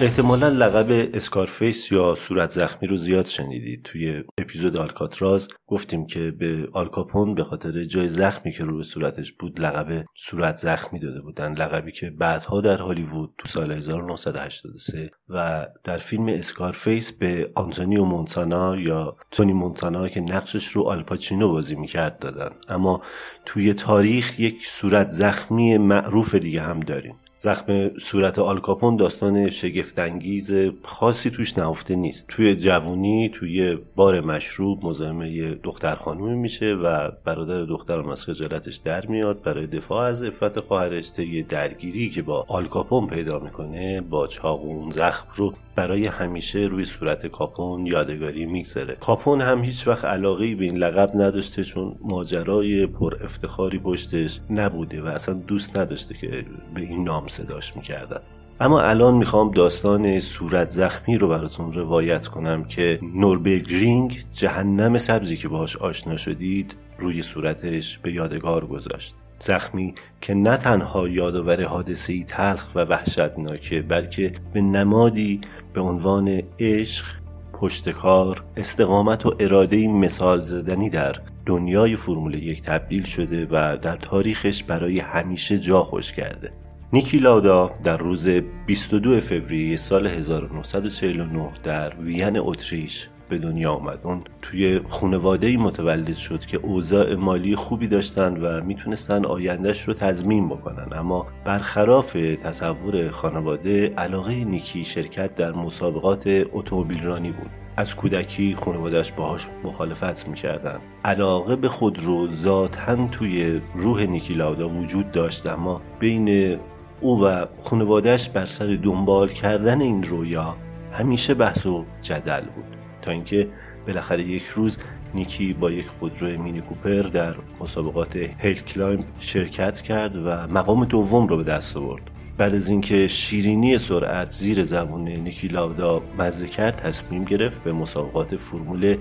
احتمالا 0.00 0.48
لقب 0.48 1.10
اسکارفیس 1.14 1.92
یا 1.92 2.14
صورت 2.14 2.50
زخمی 2.50 2.88
رو 2.88 2.96
زیاد 2.96 3.26
شنیدید. 3.26 3.82
توی 3.82 4.24
اپیزود 4.38 4.76
آلکاتراز 4.76 5.48
گفتیم 5.66 6.06
که 6.06 6.30
به 6.30 6.68
آلکاپون 6.72 7.34
به 7.34 7.44
خاطر 7.44 7.84
جای 7.84 8.08
زخمی 8.08 8.52
که 8.52 8.64
روی 8.64 8.82
صورتش 8.82 9.32
بود 9.32 9.60
لقب 9.60 10.04
صورت 10.14 10.56
زخمی 10.56 11.00
داده 11.00 11.20
بودن. 11.20 11.52
لقبی 11.52 11.92
که 11.92 12.10
بعدها 12.10 12.60
در 12.60 12.76
هالیوود 12.78 13.34
تو 13.38 13.48
سال 13.48 13.72
1983 13.72 15.10
و 15.28 15.66
در 15.84 15.98
فیلم 15.98 16.26
اسکارفیس 16.28 17.12
به 17.12 17.50
آنتونیو 17.54 18.04
مونتانا 18.04 18.76
یا 18.76 19.16
تونی 19.30 19.52
مونتانا 19.52 20.08
که 20.08 20.20
نقشش 20.20 20.68
رو 20.68 20.82
آلپاچینو 20.82 21.48
بازی 21.48 21.74
می‌کرد 21.74 22.18
دادن. 22.18 22.50
اما 22.68 23.02
توی 23.44 23.74
تاریخ 23.74 24.40
یک 24.40 24.66
صورت 24.66 25.10
زخمی 25.10 25.78
معروف 25.78 26.34
دیگه 26.34 26.62
هم 26.62 26.80
داریم. 26.80 27.16
زخم 27.46 27.98
صورت 27.98 28.38
آلکاپون 28.38 28.96
داستان 28.96 29.50
شگفتانگیز 29.50 30.52
خاصی 30.82 31.30
توش 31.30 31.58
نهفته 31.58 31.96
نیست. 31.96 32.26
توی 32.28 32.56
جوونی 32.56 33.28
توی 33.28 33.78
بار 33.96 34.20
مشروب 34.20 34.84
مزاحم 34.84 35.22
یه 35.22 35.54
دختر 35.62 35.94
خانومی 35.94 36.36
میشه 36.36 36.74
و 36.74 37.10
برادر 37.24 37.64
دخترم 37.64 38.08
از 38.08 38.24
خجالتش 38.24 38.76
در 38.76 39.06
میاد. 39.06 39.42
برای 39.42 39.66
دفاع 39.66 40.06
از 40.06 40.22
عفت 40.22 40.60
خواهرش 40.60 41.12
طی 41.12 41.42
درگیری 41.42 42.10
که 42.10 42.22
با 42.22 42.44
آلکاپون 42.48 43.06
پیدا 43.06 43.38
می‌کنه 43.38 44.00
با 44.00 44.26
چاقون 44.26 44.90
زخم 44.90 45.28
رو 45.36 45.54
برای 45.76 46.06
همیشه 46.06 46.58
روی 46.58 46.84
صورت 46.84 47.26
کاپون 47.26 47.86
یادگاری 47.86 48.46
می‌گذاره. 48.46 48.96
کاپون 49.00 49.40
هم 49.40 49.64
هیچ 49.64 49.88
وقت 49.88 50.04
علاقه 50.04 50.54
به 50.54 50.64
این 50.64 50.76
لقب 50.76 51.10
نداشته 51.14 51.64
چون 51.64 51.96
ماجرای 52.00 52.86
پر 52.86 53.14
افتخاری 53.24 53.78
پشتش 53.78 54.40
نبوده 54.50 55.02
و 55.02 55.06
اصلا 55.06 55.34
دوست 55.34 55.76
نداشته 55.76 56.14
که 56.14 56.44
به 56.74 56.80
این 56.80 57.04
نام 57.04 57.26
صداش 57.36 57.76
می‌کردن. 57.76 58.20
اما 58.60 58.80
الان 58.80 59.14
می‌خوام 59.14 59.50
داستان 59.50 60.20
صورت 60.20 60.70
زخمی 60.70 61.18
رو 61.18 61.28
براتون 61.28 61.72
روایت 61.72 62.26
کنم 62.26 62.64
که 62.64 62.98
نوربرگرینگ 63.14 64.24
جهنم 64.32 64.98
سبزی 64.98 65.36
که 65.36 65.48
باهاش 65.48 65.76
آشنا 65.76 66.16
شدید 66.16 66.76
روی 66.98 67.22
صورتش 67.22 67.98
به 67.98 68.12
یادگار 68.12 68.66
گذاشت. 68.66 69.14
زخمی 69.38 69.94
که 70.20 70.34
نه 70.34 70.56
تنها 70.56 71.08
یادآور 71.08 71.64
حادثه 71.64 72.12
ای 72.12 72.24
تلخ 72.24 72.66
و 72.74 72.84
وحشتناکه 72.84 73.82
بلکه 73.82 74.32
به 74.52 74.60
نمادی 74.60 75.40
به 75.72 75.80
عنوان 75.80 76.42
عشق 76.60 77.06
پشتکار 77.52 78.44
استقامت 78.56 79.26
و 79.26 79.34
اراده 79.40 79.88
مثال 79.88 80.40
زدنی 80.40 80.90
در 80.90 81.16
دنیای 81.46 81.96
فرمول 81.96 82.34
یک 82.34 82.62
تبدیل 82.62 83.04
شده 83.04 83.46
و 83.50 83.76
در 83.82 83.96
تاریخش 83.96 84.62
برای 84.62 84.98
همیشه 85.00 85.58
جا 85.58 85.82
خوش 85.82 86.12
کرده. 86.12 86.52
نیکی 86.96 87.18
لاودا 87.18 87.70
در 87.84 87.96
روز 87.96 88.28
22 88.66 89.20
فوریه 89.20 89.76
سال 89.76 90.06
1949 90.06 91.50
در 91.62 91.94
وین 91.94 92.38
اتریش 92.38 93.08
به 93.28 93.38
دنیا 93.38 93.72
آمد. 93.72 93.98
اون 94.02 94.24
توی 94.42 94.80
خانواده 94.88 95.56
متولد 95.56 96.16
شد 96.16 96.46
که 96.46 96.56
اوضاع 96.56 97.14
مالی 97.14 97.56
خوبی 97.56 97.86
داشتن 97.86 98.36
و 98.36 98.64
می‌تونستن 98.64 99.24
آیندهش 99.24 99.82
رو 99.82 99.94
تضمین 99.94 100.48
بکنن. 100.48 100.88
اما 100.92 101.26
برخلاف 101.44 102.12
تصور 102.42 103.10
خانواده 103.10 103.88
علاقه 103.88 104.44
نیکی 104.44 104.84
شرکت 104.84 105.34
در 105.34 105.52
مسابقات 105.52 106.24
اتومبیل 106.52 107.02
رانی 107.02 107.30
بود. 107.30 107.50
از 107.76 107.96
کودکی 107.96 108.56
خانوادهش 108.58 109.12
باهاش 109.12 109.46
مخالفت 109.64 110.28
می‌کردن. 110.28 110.78
علاقه 111.04 111.56
به 111.56 111.68
خودرو 111.68 112.26
ذاتا 112.26 113.08
توی 113.12 113.60
روح 113.74 114.02
نیکی 114.02 114.34
لاودا 114.34 114.68
وجود 114.68 115.12
داشت 115.12 115.46
اما 115.46 115.82
بین 115.98 116.58
او 117.00 117.24
و 117.24 117.46
خانوادهش 117.64 118.28
بر 118.28 118.46
سر 118.46 118.78
دنبال 118.82 119.28
کردن 119.28 119.80
این 119.80 120.02
رویا 120.02 120.56
همیشه 120.92 121.34
بحث 121.34 121.66
و 121.66 121.84
جدل 122.02 122.40
بود. 122.40 122.64
تا 123.02 123.10
اینکه 123.10 123.48
بالاخره 123.86 124.22
یک 124.22 124.44
روز 124.44 124.78
نیکی 125.14 125.52
با 125.52 125.70
یک 125.70 125.86
خودرو 126.00 126.42
مینی 126.42 126.60
کوپر 126.60 127.02
در 127.02 127.34
مسابقات 127.60 128.16
هیل 128.16 128.60
کلایم 128.60 129.04
شرکت 129.20 129.80
کرد 129.80 130.16
و 130.16 130.46
مقام 130.46 130.84
دوم 130.84 131.26
رو 131.26 131.36
به 131.36 131.42
دست 131.42 131.76
آورد. 131.76 132.10
بعد 132.38 132.54
از 132.54 132.68
اینکه 132.68 133.08
شیرینی 133.08 133.78
سرعت 133.78 134.30
زیر 134.30 134.64
زبون 134.64 135.08
نیکی 135.08 135.48
لاودا 135.48 136.02
مزه 136.18 136.46
کرد 136.46 136.76
تصمیم 136.76 137.24
گرفت 137.24 137.64
به 137.64 137.72
مسابقات 137.72 138.36
فرمول 138.36 138.96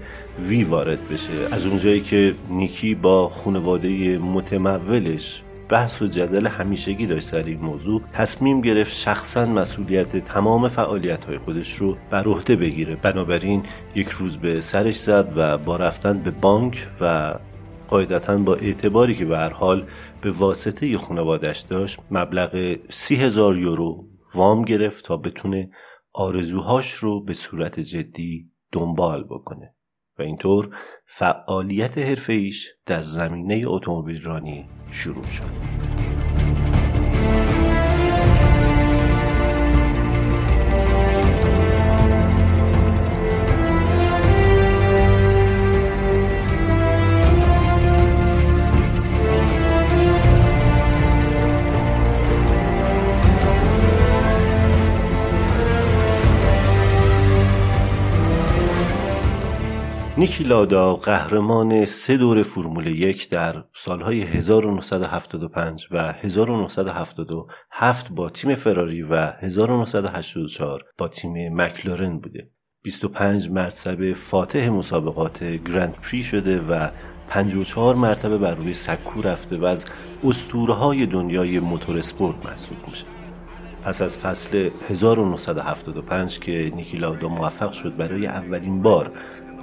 وی 0.47 0.63
وارد 0.63 1.10
بشه. 1.10 1.34
از 1.51 1.65
اونجایی 1.65 2.01
که 2.01 2.36
نیکی 2.49 2.95
با 2.95 3.29
خانواده 3.29 4.17
متمولش 4.17 5.43
بحث 5.69 6.01
و 6.01 6.08
جدل 6.08 6.47
همیشگی 6.47 7.06
داشت 7.06 7.28
سر 7.28 7.43
این 7.43 7.60
موضوع. 7.60 8.01
تصمیم 8.13 8.62
گرفت 8.62 8.93
شخصا 8.93 9.45
مسئولیت 9.45 10.17
تمام 10.17 10.67
فعالیت 10.67 11.25
های 11.25 11.38
خودش 11.38 11.73
رو 11.75 11.97
بر 12.10 12.28
عهده 12.28 12.56
بگیره. 12.56 12.95
بنابراین 12.95 13.63
یک 13.95 14.10
روز 14.10 14.38
به 14.38 14.62
سرش 14.62 14.99
زد 14.99 15.34
و 15.36 15.58
با 15.58 15.75
رفتن 15.75 16.19
به 16.19 16.32
بانک 16.32 16.88
و 17.01 17.36
قاعدتا 17.88 18.38
با 18.38 18.56
اعتباری 18.56 19.15
که 19.15 19.25
به 19.25 19.38
هر 19.38 19.54
حال 19.54 19.86
به 20.21 20.32
واسطه 20.32 20.97
خانوادش 20.97 21.60
داشت 21.60 21.99
مبلغ 22.12 22.78
سی 22.89 23.15
هزار 23.15 23.58
یورو 23.58 24.08
وام 24.36 24.62
گرفت 24.62 25.06
تا 25.06 25.17
بتونه 25.17 25.69
آرزوهاش 26.13 26.93
رو 26.93 27.23
به 27.23 27.34
صورت 27.34 27.80
جدی 27.80 28.51
دنبال 28.71 29.23
بکنه. 29.23 29.74
و 30.19 30.21
اینطور 30.21 30.69
فعالیت 31.06 31.97
حرفه‌ایش 31.97 32.73
در 32.86 33.01
زمینه 33.01 33.63
اتومبیل 33.67 34.23
رانی 34.23 34.65
شروع 34.91 35.28
شد. 35.28 36.14
نیکی 60.17 60.43
لادا 60.43 60.95
قهرمان 60.95 61.86
سه 61.86 62.17
دور 62.17 62.43
فرمول 62.43 62.88
یک 62.88 63.30
در 63.30 63.63
سالهای 63.73 64.21
1975 64.21 65.88
و 65.91 66.13
1977 66.13 68.10
با 68.12 68.30
تیم 68.30 68.56
فراری 68.56 69.01
و 69.01 69.15
1984 69.15 70.82
با 70.97 71.08
تیم 71.08 71.62
مکلارن 71.62 72.17
بوده. 72.17 72.49
25 72.84 73.49
مرتبه 73.49 74.13
فاتح 74.13 74.69
مسابقات 74.69 75.43
گرند 75.43 75.97
پری 76.01 76.23
شده 76.23 76.60
و 76.60 76.89
54 77.30 77.95
مرتبه 77.95 78.38
بر 78.38 78.56
روی 78.56 78.73
سکو 78.73 79.21
رفته 79.21 79.58
و 79.58 79.65
از 79.65 79.86
اسطوره 80.23 81.06
دنیای 81.06 81.60
موتور 81.60 81.97
اسپورت 81.97 82.45
محسوب 82.45 82.78
میشه. 82.88 83.06
پس 83.84 84.01
از 84.01 84.17
فصل 84.17 84.69
1975 84.89 86.39
که 86.39 86.71
نیکی 86.75 86.97
لادا 86.97 87.28
موفق 87.28 87.71
شد 87.71 87.97
برای 87.97 88.28
اولین 88.28 88.82
بار 88.82 89.12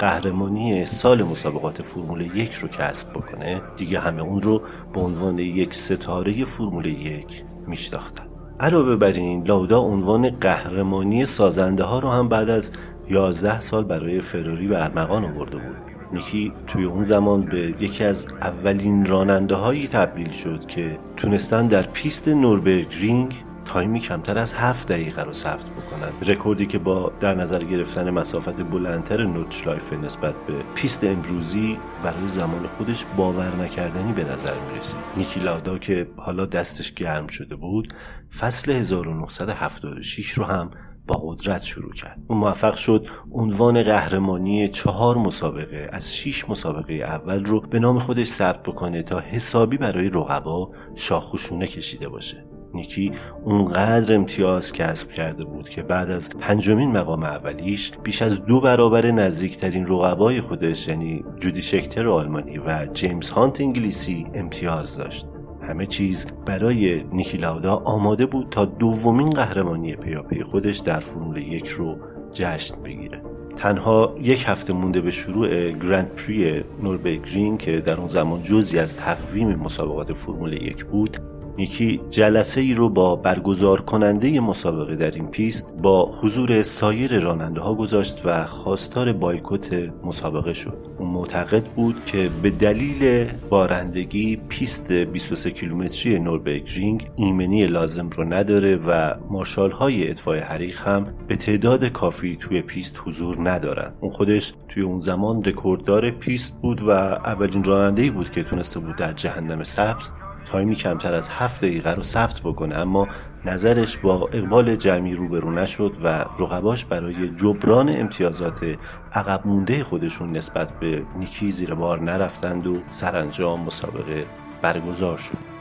قهرمانی 0.02 0.86
سال 0.86 1.22
مسابقات 1.22 1.82
فرمول 1.82 2.20
یک 2.36 2.52
رو 2.52 2.68
کسب 2.68 3.10
بکنه 3.10 3.60
دیگه 3.76 4.00
همه 4.00 4.22
اون 4.22 4.42
رو 4.42 4.62
به 4.92 5.00
عنوان 5.00 5.38
یک 5.38 5.74
ستاره 5.74 6.44
فرمول 6.44 6.86
یک 6.86 7.44
میشناختن. 7.66 8.24
علاوه 8.60 8.96
بر 8.96 9.12
این 9.12 9.46
لاودا 9.46 9.78
عنوان 9.78 10.30
قهرمانی 10.30 11.26
سازنده 11.26 11.84
ها 11.84 11.98
رو 11.98 12.10
هم 12.10 12.28
بعد 12.28 12.50
از 12.50 12.70
11 13.10 13.60
سال 13.60 13.84
برای 13.84 14.20
فراری 14.20 14.68
به 14.68 14.74
ارمغان 14.74 15.24
آورده 15.24 15.56
بود. 15.56 15.76
نیکی 16.12 16.52
توی 16.66 16.84
اون 16.84 17.02
زمان 17.02 17.42
به 17.42 17.74
یکی 17.80 18.04
از 18.04 18.26
اولین 18.40 19.06
راننده 19.06 19.54
هایی 19.54 19.88
تبدیل 19.88 20.30
شد 20.30 20.66
که 20.66 20.98
تونستن 21.16 21.66
در 21.66 21.82
پیست 21.82 22.28
نوربرگ 22.28 22.86
رینگ 23.00 23.44
تایمی 23.64 24.00
کمتر 24.00 24.38
از 24.38 24.54
هفت 24.54 24.88
دقیقه 24.88 25.22
رو 25.22 25.32
ثبت 25.32 25.64
بکنن. 25.64 26.32
رکوردی 26.34 26.66
که 26.66 26.78
با 26.78 27.12
در 27.20 27.34
نظر 27.34 27.64
گرفتن 27.64 28.10
مسافت 28.10 28.62
بلندتر 28.62 29.24
نوردشلایفه 29.24 29.92
نسبت 29.92 30.34
به 30.46 30.54
پیست 30.74 31.04
امروزی 31.04 31.78
برای 32.04 32.28
زمان 32.28 32.66
خودش 32.66 33.06
باور 33.16 33.56
نکردنی 33.56 34.12
به 34.12 34.24
نظر 34.24 34.54
می‌رسید 34.70 34.96
نیکی 35.16 35.40
لادا 35.40 35.78
که 35.78 36.08
حالا 36.16 36.46
دستش 36.46 36.92
گرم 36.92 37.26
شده 37.26 37.56
بود 37.56 37.94
فصل 38.38 38.72
1976 38.72 40.30
رو 40.30 40.44
هم 40.44 40.70
با 41.06 41.14
قدرت 41.14 41.62
شروع 41.62 41.92
کرد. 41.92 42.18
اون 42.28 42.38
موفق 42.38 42.76
شد 42.76 43.06
عنوان 43.32 43.82
قهرمانی 43.82 44.68
چهار 44.68 45.16
مسابقه 45.16 45.88
از 45.92 46.14
شیش 46.14 46.50
مسابقه 46.50 46.94
اول 46.94 47.44
رو 47.44 47.60
به 47.60 47.78
نام 47.78 47.98
خودش 47.98 48.26
ثبت 48.26 48.62
بکنه 48.62 49.02
تا 49.02 49.20
حسابی 49.20 49.76
برای 49.76 50.08
رقبا 50.08 50.70
شاخوشونه 50.94 51.66
کشیده 51.66 52.08
باشه. 52.08 52.44
نیکی 52.74 53.12
اونقدر 53.44 54.14
امتیاز 54.14 54.72
کسب 54.72 55.08
کرده 55.08 55.44
بود 55.44 55.68
که 55.68 55.82
بعد 55.82 56.10
از 56.10 56.30
پنجمین 56.30 56.92
مقام 56.92 57.22
اولیش 57.22 57.92
بیش 58.02 58.22
از 58.22 58.44
دو 58.44 58.60
برابر 58.60 59.10
نزدیکترین 59.10 59.86
رقبای 59.86 60.40
خودش 60.40 60.88
یعنی 60.88 61.24
جودی 61.40 61.62
شکتر 61.62 62.08
آلمانی 62.08 62.58
و 62.58 62.86
جیمز 62.92 63.30
هانت 63.30 63.60
انگلیسی 63.60 64.26
امتیاز 64.34 64.96
داشت. 64.96 65.26
همه 65.62 65.86
چیز 65.86 66.26
برای 66.46 67.04
نیکی 67.12 67.38
لاودا 67.38 67.74
آماده 67.74 68.26
بود 68.26 68.48
تا 68.50 68.64
دومین 68.64 69.30
قهرمانی 69.30 69.96
پیاپی 69.96 70.42
خودش 70.42 70.78
در 70.78 71.00
فرمول 71.00 71.36
یک 71.36 71.68
رو 71.68 71.96
جشن 72.32 72.82
بگیره. 72.82 73.22
تنها 73.56 74.14
یک 74.20 74.44
هفته 74.46 74.72
مونده 74.72 75.00
به 75.00 75.10
شروع 75.10 75.70
گرند 75.70 76.08
پری 76.14 76.64
نوربرگ 76.82 77.58
که 77.58 77.80
در 77.80 77.96
اون 77.96 78.08
زمان 78.08 78.42
جزی 78.42 78.78
از 78.78 78.96
تقویم 78.96 79.54
مسابقات 79.54 80.12
فرمول 80.12 80.52
یک 80.52 80.84
بود 80.84 81.16
نیکی 81.58 82.00
جلسه 82.10 82.60
ای 82.60 82.74
رو 82.74 82.88
با 82.88 83.16
برگزار 83.16 83.80
کننده 83.80 84.40
مسابقه 84.40 84.96
در 84.96 85.10
این 85.10 85.26
پیست 85.26 85.74
با 85.82 86.12
حضور 86.20 86.62
سایر 86.62 87.20
راننده 87.20 87.60
ها 87.60 87.74
گذاشت 87.74 88.22
و 88.24 88.46
خواستار 88.46 89.12
بایکوت 89.12 89.92
مسابقه 90.04 90.54
شد. 90.54 90.76
اون 90.98 91.08
معتقد 91.08 91.64
بود 91.64 92.04
که 92.06 92.30
به 92.42 92.50
دلیل 92.50 93.24
بارندگی 93.48 94.36
پیست 94.48 94.92
23 94.92 95.50
کیلومتری 95.50 96.18
نوربرگ 96.18 96.70
رینگ 96.74 97.10
ایمنی 97.16 97.66
لازم 97.66 98.10
رو 98.10 98.24
نداره 98.24 98.76
و 98.76 99.14
مارشال 99.30 99.70
های 99.70 100.10
اطفای 100.10 100.38
حریق 100.38 100.78
هم 100.78 101.06
به 101.28 101.36
تعداد 101.36 101.84
کافی 101.84 102.36
توی 102.40 102.62
پیست 102.62 102.96
حضور 103.04 103.50
ندارن. 103.50 103.92
اون 104.00 104.10
خودش 104.10 104.54
توی 104.68 104.82
اون 104.82 105.00
زمان 105.00 105.44
رکورددار 105.44 106.10
پیست 106.10 106.54
بود 106.62 106.82
و 106.82 106.90
اولین 106.90 107.64
راننده 107.64 108.02
ای 108.02 108.10
بود 108.10 108.30
که 108.30 108.42
تونسته 108.42 108.80
بود 108.80 108.96
در 108.96 109.12
جهنم 109.12 109.62
سبز 109.62 110.10
تایمی 110.46 110.74
کمتر 110.74 111.14
از 111.14 111.28
هفت 111.28 111.64
دقیقه 111.64 111.90
رو 111.90 112.02
ثبت 112.02 112.40
بکنه 112.40 112.78
اما 112.78 113.08
نظرش 113.44 113.96
با 113.96 114.28
اقبال 114.32 114.76
جمعی 114.76 115.14
روبرو 115.14 115.50
نشد 115.50 115.92
و 116.04 116.24
رقباش 116.38 116.84
برای 116.84 117.28
جبران 117.28 117.88
امتیازات 117.88 118.76
عقب 119.12 119.46
مونده 119.46 119.84
خودشون 119.84 120.36
نسبت 120.36 120.68
به 120.80 121.02
نیکی 121.18 121.50
زیر 121.50 121.74
بار 121.74 122.00
نرفتند 122.00 122.66
و 122.66 122.78
سرانجام 122.90 123.60
مسابقه 123.60 124.26
برگزار 124.62 125.16
شد. 125.16 125.52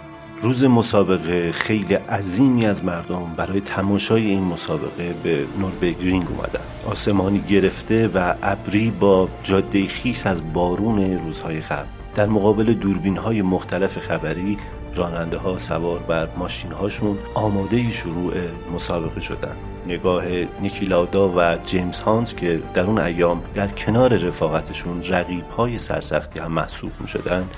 روز 0.42 0.64
مسابقه 0.64 1.52
خیل 1.52 1.94
عظیمی 1.94 2.66
از 2.66 2.86
مردم 2.86 3.34
برای 3.38 3.62
تماشای 3.62 4.26
این 4.26 4.44
مسابقه 4.44 5.14
به 5.24 5.46
نوربرگرینگ 5.60 6.28
اومدن. 6.30 6.62
آسمانی 6.88 7.40
گرفته 7.40 8.08
و 8.08 8.34
ابری 8.44 8.92
با 9.00 9.30
جاده 9.44 9.86
خیس 9.86 10.28
از 10.28 10.54
بارون 10.54 11.20
روزهای 11.26 11.60
قبل. 11.60 12.01
در 12.16 12.26
مقابل 12.26 12.74
دوربین 12.74 13.18
های 13.18 13.42
مختلف 13.42 13.98
خبری 13.98 14.58
راننده 14.96 15.38
ها 15.38 15.58
سوار 15.58 16.00
بر 16.00 16.28
ماشین 16.38 16.72
هاشون 16.72 17.18
آماده 17.34 17.90
شروع 17.90 18.34
مسابقه 18.76 19.20
شدن. 19.20 19.56
نگاه 19.88 20.24
نیکی 20.62 20.86
لاودا 20.86 21.34
و 21.36 21.58
جیمز 21.66 22.00
هانت 22.00 22.38
که 22.38 22.62
در 22.74 22.84
اون 22.84 23.00
ایام 23.00 23.42
در 23.54 23.68
کنار 23.68 24.18
رفاقتشون 24.18 25.04
رقیب 25.04 25.50
های 25.50 25.78
سرسختی 25.78 26.40
هم 26.40 26.52
محسوب 26.52 26.92
می 27.00 27.08
شدن 27.08 27.50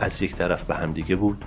از 0.00 0.22
یک 0.22 0.34
طرف 0.34 0.64
به 0.64 0.74
همدیگه 0.74 1.16
بود 1.16 1.44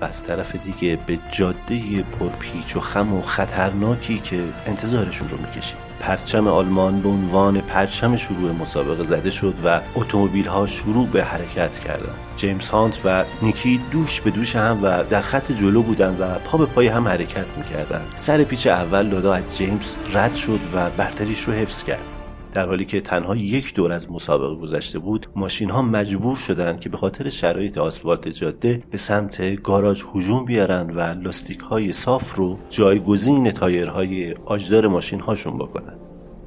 و 0.00 0.04
از 0.04 0.24
طرف 0.24 0.56
دیگه 0.56 0.98
به 1.06 1.18
جاده 1.30 2.02
پرپیچ 2.02 2.76
و 2.76 2.80
خم 2.80 3.14
و 3.14 3.22
خطرناکی 3.22 4.18
که 4.18 4.40
انتظارشون 4.66 5.28
رو 5.28 5.36
می‌کشید. 5.36 5.87
پرچم 6.00 6.46
آلمان 6.46 7.00
به 7.00 7.08
عنوان 7.08 7.60
پرچم 7.60 8.16
شروع 8.16 8.52
مسابقه 8.52 9.04
زده 9.04 9.30
شد 9.30 9.54
و 9.64 9.80
اتومبیل 9.94 10.46
ها 10.46 10.66
شروع 10.66 11.06
به 11.06 11.24
حرکت 11.24 11.78
کردند. 11.78 12.16
جیمز 12.36 12.68
هانت 12.68 13.00
و 13.04 13.24
نیکی 13.42 13.80
دوش 13.90 14.20
به 14.20 14.30
دوش 14.30 14.56
هم 14.56 14.78
و 14.82 15.04
در 15.04 15.20
خط 15.20 15.52
جلو 15.52 15.82
بودند 15.82 16.20
و 16.20 16.24
پا 16.24 16.58
به 16.58 16.66
پای 16.66 16.86
هم 16.86 17.08
حرکت 17.08 17.46
می‌کردند. 17.56 18.06
سر 18.16 18.44
پیچ 18.44 18.66
اول 18.66 19.06
لادا 19.06 19.34
از 19.34 19.56
جیمز 19.56 19.94
رد 20.12 20.34
شد 20.34 20.60
و 20.74 20.90
برتریش 20.90 21.40
رو 21.40 21.52
حفظ 21.52 21.84
کرد. 21.84 22.17
در 22.52 22.66
حالی 22.66 22.84
که 22.84 23.00
تنها 23.00 23.36
یک 23.36 23.74
دور 23.74 23.92
از 23.92 24.12
مسابقه 24.12 24.60
گذشته 24.60 24.98
بود 24.98 25.26
ماشین 25.36 25.70
ها 25.70 25.82
مجبور 25.82 26.36
شدند 26.36 26.80
که 26.80 26.88
به 26.88 26.96
خاطر 26.96 27.28
شرایط 27.28 27.78
آسفالت 27.78 28.28
جاده 28.28 28.82
به 28.90 28.98
سمت 28.98 29.62
گاراژ 29.62 30.04
هجوم 30.14 30.44
بیارن 30.44 30.90
و 30.90 31.00
لاستیک 31.00 31.58
های 31.58 31.92
صاف 31.92 32.34
رو 32.34 32.58
جایگزین 32.70 33.50
تایرهای 33.50 34.34
آجدار 34.44 34.86
ماشین 34.86 35.20
هاشون 35.20 35.58
بکنن. 35.58 35.94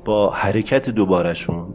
با 0.06 0.30
حرکت 0.30 0.90
دوبارشون 0.90 1.74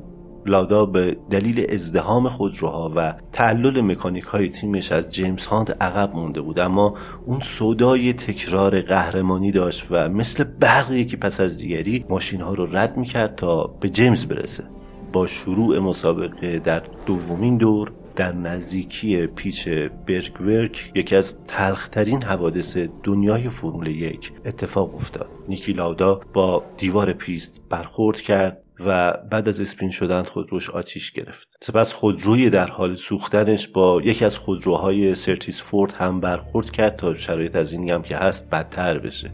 لاودا 0.49 0.87
به 0.87 1.17
دلیل 1.31 1.67
ازدحام 1.73 2.29
خودروها 2.29 2.93
و 2.97 3.15
تعلل 3.33 3.81
مکانیک 3.81 4.25
های 4.25 4.51
تیمش 4.51 4.93
از 4.93 5.15
جیمز 5.15 5.47
هانت 5.47 5.77
عقب 5.81 6.17
مونده 6.17 6.41
بود. 6.41 6.61
اما 6.61 6.95
اون 7.27 7.41
سودای 7.45 8.13
تکرار 8.13 8.81
قهرمانی 8.81 9.53
داشت 9.53 9.87
و 9.91 10.09
مثل 10.09 10.45
برق 10.45 11.05
یکی 11.05 11.17
پس 11.17 11.41
از 11.41 11.59
دیگری 11.59 12.05
ماشین 12.09 12.41
ها 12.41 12.55
رو 12.55 12.77
رد 12.77 12.97
می‌کرد 12.97 13.35
تا 13.35 13.67
به 13.81 13.89
جیمز 13.89 14.27
برسه. 14.27 14.65
با 15.13 15.27
شروع 15.27 15.79
مسابقه 15.79 16.59
در 16.59 16.83
دومین 17.07 17.57
دور 17.57 17.93
در 18.17 18.33
نزدیکی 18.33 19.27
پیچ 19.27 19.69
برگورک 20.07 20.93
یکی 20.95 21.17
از 21.17 21.33
تلخترین 21.47 22.23
حوادث 22.23 22.77
دنیای 23.03 23.49
فرمول 23.49 23.87
یک 23.87 24.33
اتفاق 24.47 24.95
افتاد. 24.95 25.31
نیکی 25.49 25.73
لاودا 25.73 26.21
با 26.33 26.65
دیوار 26.77 27.13
پیست 27.13 27.61
برخورد 27.71 28.21
کرد. 28.21 28.66
و 28.81 29.13
بعد 29.31 29.49
از 29.49 29.61
spin 29.61 29.91
شدن 29.91 30.23
خودروش 30.23 30.71
آتیش 30.71 31.13
گرفت. 31.13 31.49
سپس 31.63 31.93
خودروی 31.93 32.51
در 32.51 32.67
حال 32.67 32.95
سوختنش 32.95 33.69
با 33.69 34.03
یکی 34.05 34.25
از 34.25 34.39
خودروهای 34.39 35.15
سرتیس 35.15 35.63
فورد 35.63 35.93
هم 35.93 36.21
برخورد 36.21 36.71
کرد 36.71 36.97
تا 36.97 37.15
شرایط 37.15 37.57
از 37.57 37.73
اینی 37.73 37.91
هم 37.91 38.03
که 38.03 38.17
هست 38.17 38.51
بدتر 38.51 38.99
بشه. 38.99 39.31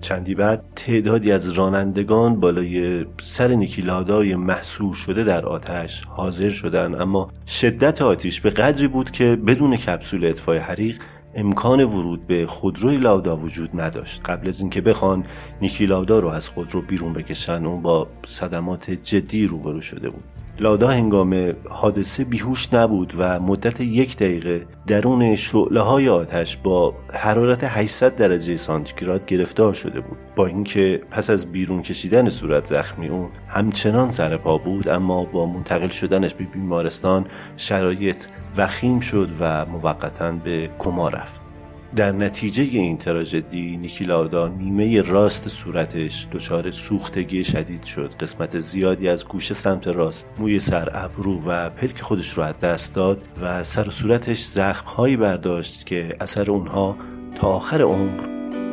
چندی 0.00 0.34
بعد 0.34 0.64
تعدادی 0.76 1.32
از 1.32 1.48
رانندگان 1.48 2.40
بالای 2.40 3.06
سر 3.20 3.48
نیکیلادای 3.48 4.34
محصول 4.34 4.92
شده 4.92 5.24
در 5.24 5.46
آتش 5.46 6.04
حاضر 6.04 6.50
شدند 6.50 7.00
اما 7.00 7.30
شدت 7.46 8.02
آتیش 8.02 8.40
به 8.40 8.50
قدری 8.50 8.88
بود 8.88 9.10
که 9.10 9.36
بدون 9.46 9.76
کپسول 9.76 10.24
اطفای 10.24 10.58
حریق 10.58 11.00
امکان 11.34 11.84
ورود 11.84 12.26
به 12.26 12.46
خودروی 12.46 12.96
لاودا 12.96 13.36
وجود 13.36 13.80
نداشت. 13.80 14.22
قبل 14.24 14.48
از 14.48 14.60
اینکه 14.60 14.80
بخوان 14.80 15.24
نیکی 15.60 15.86
لاودا 15.86 16.18
رو 16.18 16.28
از 16.28 16.48
خودرو 16.48 16.82
بیرون 16.82 17.12
بکشن. 17.12 17.66
اون 17.66 17.82
با 17.82 18.08
صدمات 18.26 18.90
جدی 18.90 19.46
روبرو 19.46 19.80
شده 19.80 20.10
بود. 20.10 20.24
لادا 20.60 20.88
هنگام 20.88 21.54
حادثه 21.68 22.24
بیهوش 22.24 22.74
نبود 22.74 23.14
و 23.18 23.40
مدت 23.40 23.80
یک 23.80 24.16
دقیقه 24.16 24.66
درون 24.86 25.36
شعله 25.36 25.80
های 25.80 26.08
آتش 26.08 26.56
با 26.56 26.94
حرارت 27.12 27.64
800 27.64 28.16
درجه 28.16 28.56
سانتیگراد 28.56 29.26
گرفتار 29.26 29.72
شده 29.72 30.00
بود. 30.00 30.18
با 30.36 30.46
اینکه 30.46 31.02
پس 31.10 31.30
از 31.30 31.46
بیرون 31.46 31.82
کشیدن 31.82 32.30
صورت 32.30 32.66
زخمی 32.66 33.08
اون 33.08 33.28
همچنان 33.48 34.10
سر 34.10 34.36
پا 34.36 34.58
بود 34.58 34.88
اما 34.88 35.24
با 35.24 35.46
منتقل 35.46 35.88
شدنش 35.88 36.34
به 36.34 36.44
بیمارستان 36.44 37.26
شرایط 37.56 38.24
وخیم 38.56 39.00
شد 39.00 39.28
و 39.40 39.66
موقتا 39.66 40.32
به 40.32 40.70
کما 40.78 41.08
رفت. 41.08 41.49
در 41.96 42.12
نتیجه 42.12 42.62
این 42.62 42.98
تراژدی 42.98 43.76
نیکی 43.76 44.04
لاودا 44.04 44.48
نیمه 44.48 45.02
راست 45.02 45.48
صورتش 45.48 46.26
دچار 46.32 46.70
سوختگی 46.70 47.44
شدید 47.44 47.84
شد. 47.84 48.14
قسمت 48.20 48.60
زیادی 48.60 49.08
از 49.08 49.24
گوشه 49.24 49.54
سمت 49.54 49.88
راست 49.88 50.28
موی 50.38 50.60
سر 50.60 50.88
ابرو 50.92 51.42
و 51.46 51.70
پلک 51.70 52.00
خودش 52.00 52.30
رو 52.30 52.42
از 52.42 52.58
دست 52.58 52.94
داد 52.94 53.22
و 53.42 53.64
سر 53.64 53.88
و 53.88 53.90
صورتش 53.90 54.44
زخمهایی 54.44 55.16
برداشت 55.16 55.86
که 55.86 56.16
اثر 56.20 56.50
اونها 56.50 56.96
تا 57.34 57.48
آخر 57.48 57.82
عمر 57.82 58.26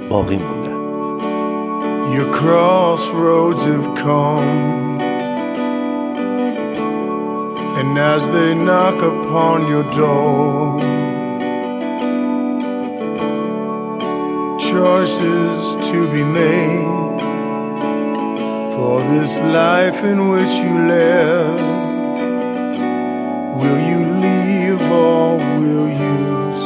باقی 0.09 0.39
come, 4.03 4.99
and 7.80 7.97
as 7.97 8.30
they 8.30 8.53
knock 8.53 9.01
upon 9.01 9.68
your 9.68 9.86
door, 9.91 10.96
choices 14.70 15.76
to 15.89 16.07
be 16.11 16.24
made 16.24 17.22
for 18.76 19.01
this 19.13 19.39
life 19.39 20.03
in 20.03 20.28
which 20.28 20.53
you 20.65 20.76
live. 20.95 21.59
Will 23.61 23.82
you 23.91 24.01
leave 24.26 24.82
or 24.82 25.38
will 25.59 25.88
you 25.88 26.18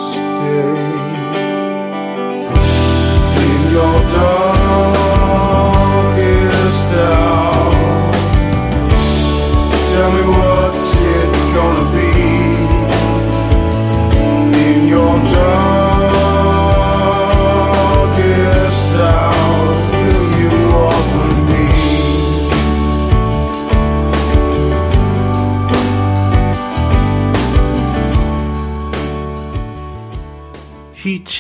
stay? 0.10 0.72
In 3.45 3.62
your 3.76 3.99
darkest 4.16 4.61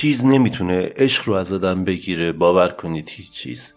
چیز 0.01 0.25
نمی‌تونه 0.25 0.89
عشق 0.95 1.27
رو 1.27 1.33
از 1.33 1.53
آدم 1.53 1.83
بگیره 1.83 2.31
باور 2.31 2.67
کنید 2.67 3.09
هیچ 3.09 3.31
چیز. 3.31 3.73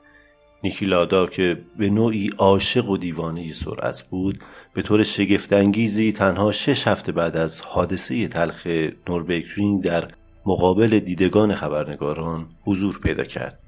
نیکی 0.63 0.87
لادا 0.87 1.27
که 1.27 1.63
به 1.79 1.91
نوعی 1.91 2.31
عاشق 2.39 2.91
و 2.91 2.97
دیوانه 2.97 3.53
سرعت 3.53 4.03
بود 4.03 4.39
به 4.75 4.83
طور 4.83 5.03
شگفتانگیزی 5.03 6.13
تنها 6.13 6.53
شش 6.53 6.89
هفته 6.89 7.13
بعد 7.13 7.37
از 7.37 7.61
حادثه 7.61 8.29
تلخ 8.29 8.67
نوربگرینگ 9.09 9.83
در 9.83 10.09
مقابل 10.47 10.99
دیدگان 10.99 11.55
خبرنگاران 11.55 12.47
حضور 12.65 13.01
پیدا 13.03 13.25
کرد. 13.25 13.59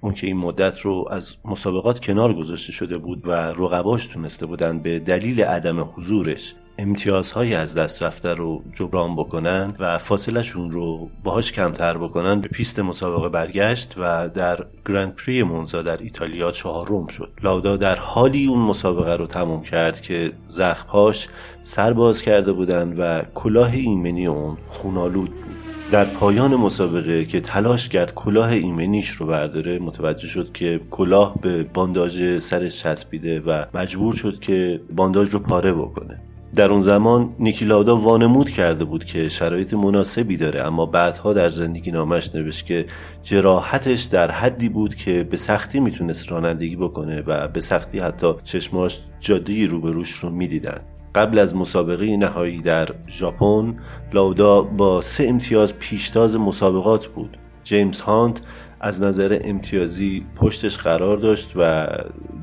اون 0.00 0.14
که 0.14 0.26
این 0.26 0.36
مدت 0.36 0.80
رو 0.80 1.08
از 1.10 1.36
مسابقات 1.44 2.00
کنار 2.00 2.34
گذاشته 2.34 2.72
شده 2.72 2.98
بود 2.98 3.26
و 3.28 3.30
رقباش 3.30 4.06
تونسته 4.06 4.46
بودن 4.46 4.78
به 4.78 4.98
دلیل 4.98 5.42
عدم 5.42 5.80
حضورش 5.80 6.54
امتیازهای 6.78 7.54
از 7.54 7.74
دست 7.74 8.02
رفته 8.02 8.34
رو 8.34 8.62
جبران 8.72 9.16
بکنن 9.16 9.74
و 9.78 9.98
فاصلشون 9.98 10.70
رو 10.70 11.10
باهاش 11.24 11.52
کمتر 11.52 11.98
بکنن 11.98 12.40
به 12.40 12.48
پیست 12.48 12.80
مسابقه 12.80 13.28
برگشت 13.28 13.94
و 13.98 14.28
در 14.28 14.66
گرند 14.88 15.14
پری 15.14 15.42
مونزا 15.42 15.82
در 15.82 15.96
ایتالیا 15.96 16.50
چهارم 16.50 17.06
شد. 17.06 17.30
لاودا 17.42 17.76
در 17.76 17.96
حالی 17.96 18.46
اون 18.46 18.58
مسابقه 18.58 19.16
رو 19.16 19.26
تمام 19.26 19.62
کرد 19.62 20.00
که 20.00 20.32
زخمهاش 20.48 21.28
سر 21.62 21.92
باز 21.92 22.22
کرده 22.22 22.52
بودن 22.52 22.96
و 22.98 23.22
کلاه 23.34 23.72
ایمنی 23.72 24.26
اون 24.26 24.56
خونالود 24.66 25.30
بود. 25.30 25.56
در 25.90 26.04
پایان 26.04 26.56
مسابقه 26.56 27.24
که 27.24 27.40
تلاش 27.40 27.88
کرد 27.88 28.14
کلاه 28.14 28.50
ایمنیش 28.50 29.10
رو 29.10 29.26
برداره 29.26 29.78
متوجه 29.78 30.26
شد 30.26 30.52
که 30.52 30.80
کلاه 30.90 31.34
به 31.40 31.62
بانداژ 31.62 32.38
سرش 32.38 32.82
چسبیده 32.82 33.40
و 33.40 33.64
مجبور 33.74 34.14
شد 34.14 34.38
که 34.38 34.80
بانداژ 34.96 35.28
رو 35.28 35.38
پاره 35.38 35.72
بکنه. 35.72 36.20
در 36.56 36.72
اون 36.72 36.80
زمان 36.80 37.34
نیکیلاودا 37.38 37.96
وانمود 37.96 38.50
کرده 38.50 38.84
بود 38.84 39.04
که 39.04 39.28
شرایط 39.28 39.74
مناسبی 39.74 40.36
داره 40.36 40.62
اما 40.62 40.86
بعدها 40.86 41.32
در 41.32 41.48
زندگی 41.48 41.90
نامش 41.90 42.34
نوشت 42.34 42.66
که 42.66 42.86
جراحتش 43.22 44.02
در 44.02 44.30
حدی 44.30 44.68
بود 44.68 44.94
که 44.94 45.24
به 45.24 45.36
سختی 45.36 45.80
می‌تونست 45.80 46.32
رانندگی 46.32 46.76
بکنه 46.76 47.22
و 47.26 47.48
به 47.48 47.60
سختی 47.60 47.98
حتی 47.98 48.32
چشماش 48.44 48.98
جاده 49.20 49.66
روبروش 49.66 50.10
رو 50.10 50.30
می‌دیدن. 50.30 50.80
قبل 51.14 51.38
از 51.38 51.56
مسابقه 51.56 52.16
نهایی 52.16 52.60
در 52.60 52.88
ژاپن 53.08 53.76
لاودا 54.12 54.62
با 54.62 55.02
سه 55.02 55.24
امتیاز 55.24 55.74
پیشتاز 55.78 56.36
مسابقات 56.36 57.06
بود. 57.06 57.36
جیمز 57.64 58.00
هانت 58.00 58.40
از 58.80 59.02
نظر 59.02 59.40
امتیازی 59.44 60.26
پشتش 60.36 60.78
قرار 60.78 61.16
داشت 61.16 61.52
و 61.56 61.86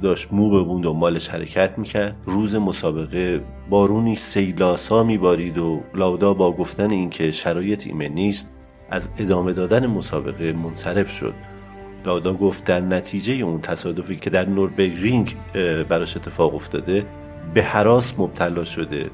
داشت 0.01 0.27
مو 0.31 0.49
به 0.49 0.63
بون 0.63 0.81
دنبالش 0.81 1.29
حرکت 1.29 1.77
می‌کرد. 1.77 2.15
روز 2.25 2.55
مسابقه 2.55 3.43
بارونی 3.69 4.15
سیلاسا 4.15 5.03
میبارید 5.03 5.57
و 5.57 5.81
لاودا 5.95 6.33
با 6.33 6.51
گفتن 6.51 6.91
اینکه 6.91 7.31
شرایط 7.31 7.87
ایمن 7.87 8.05
نیست 8.05 8.51
از 8.89 9.09
ادامه 9.17 9.53
دادن 9.53 9.87
مسابقه 9.87 10.53
منصرف 10.53 11.11
شد. 11.11 11.33
لاودا 12.05 12.33
گفت 12.33 12.63
در 12.63 12.79
نتیجه 12.79 13.33
اون 13.33 13.61
تصادفی 13.61 14.15
که 14.15 14.29
در 14.29 14.45
نوربگرینگ 14.49 15.35
اه، 15.55 15.83
براش 15.83 16.17
اتفاق 16.17 16.55
افتاده 16.55 17.05
به 17.53 17.63
حراس 17.63 18.13
مبتلا 18.17 18.63
شده. 18.63 19.09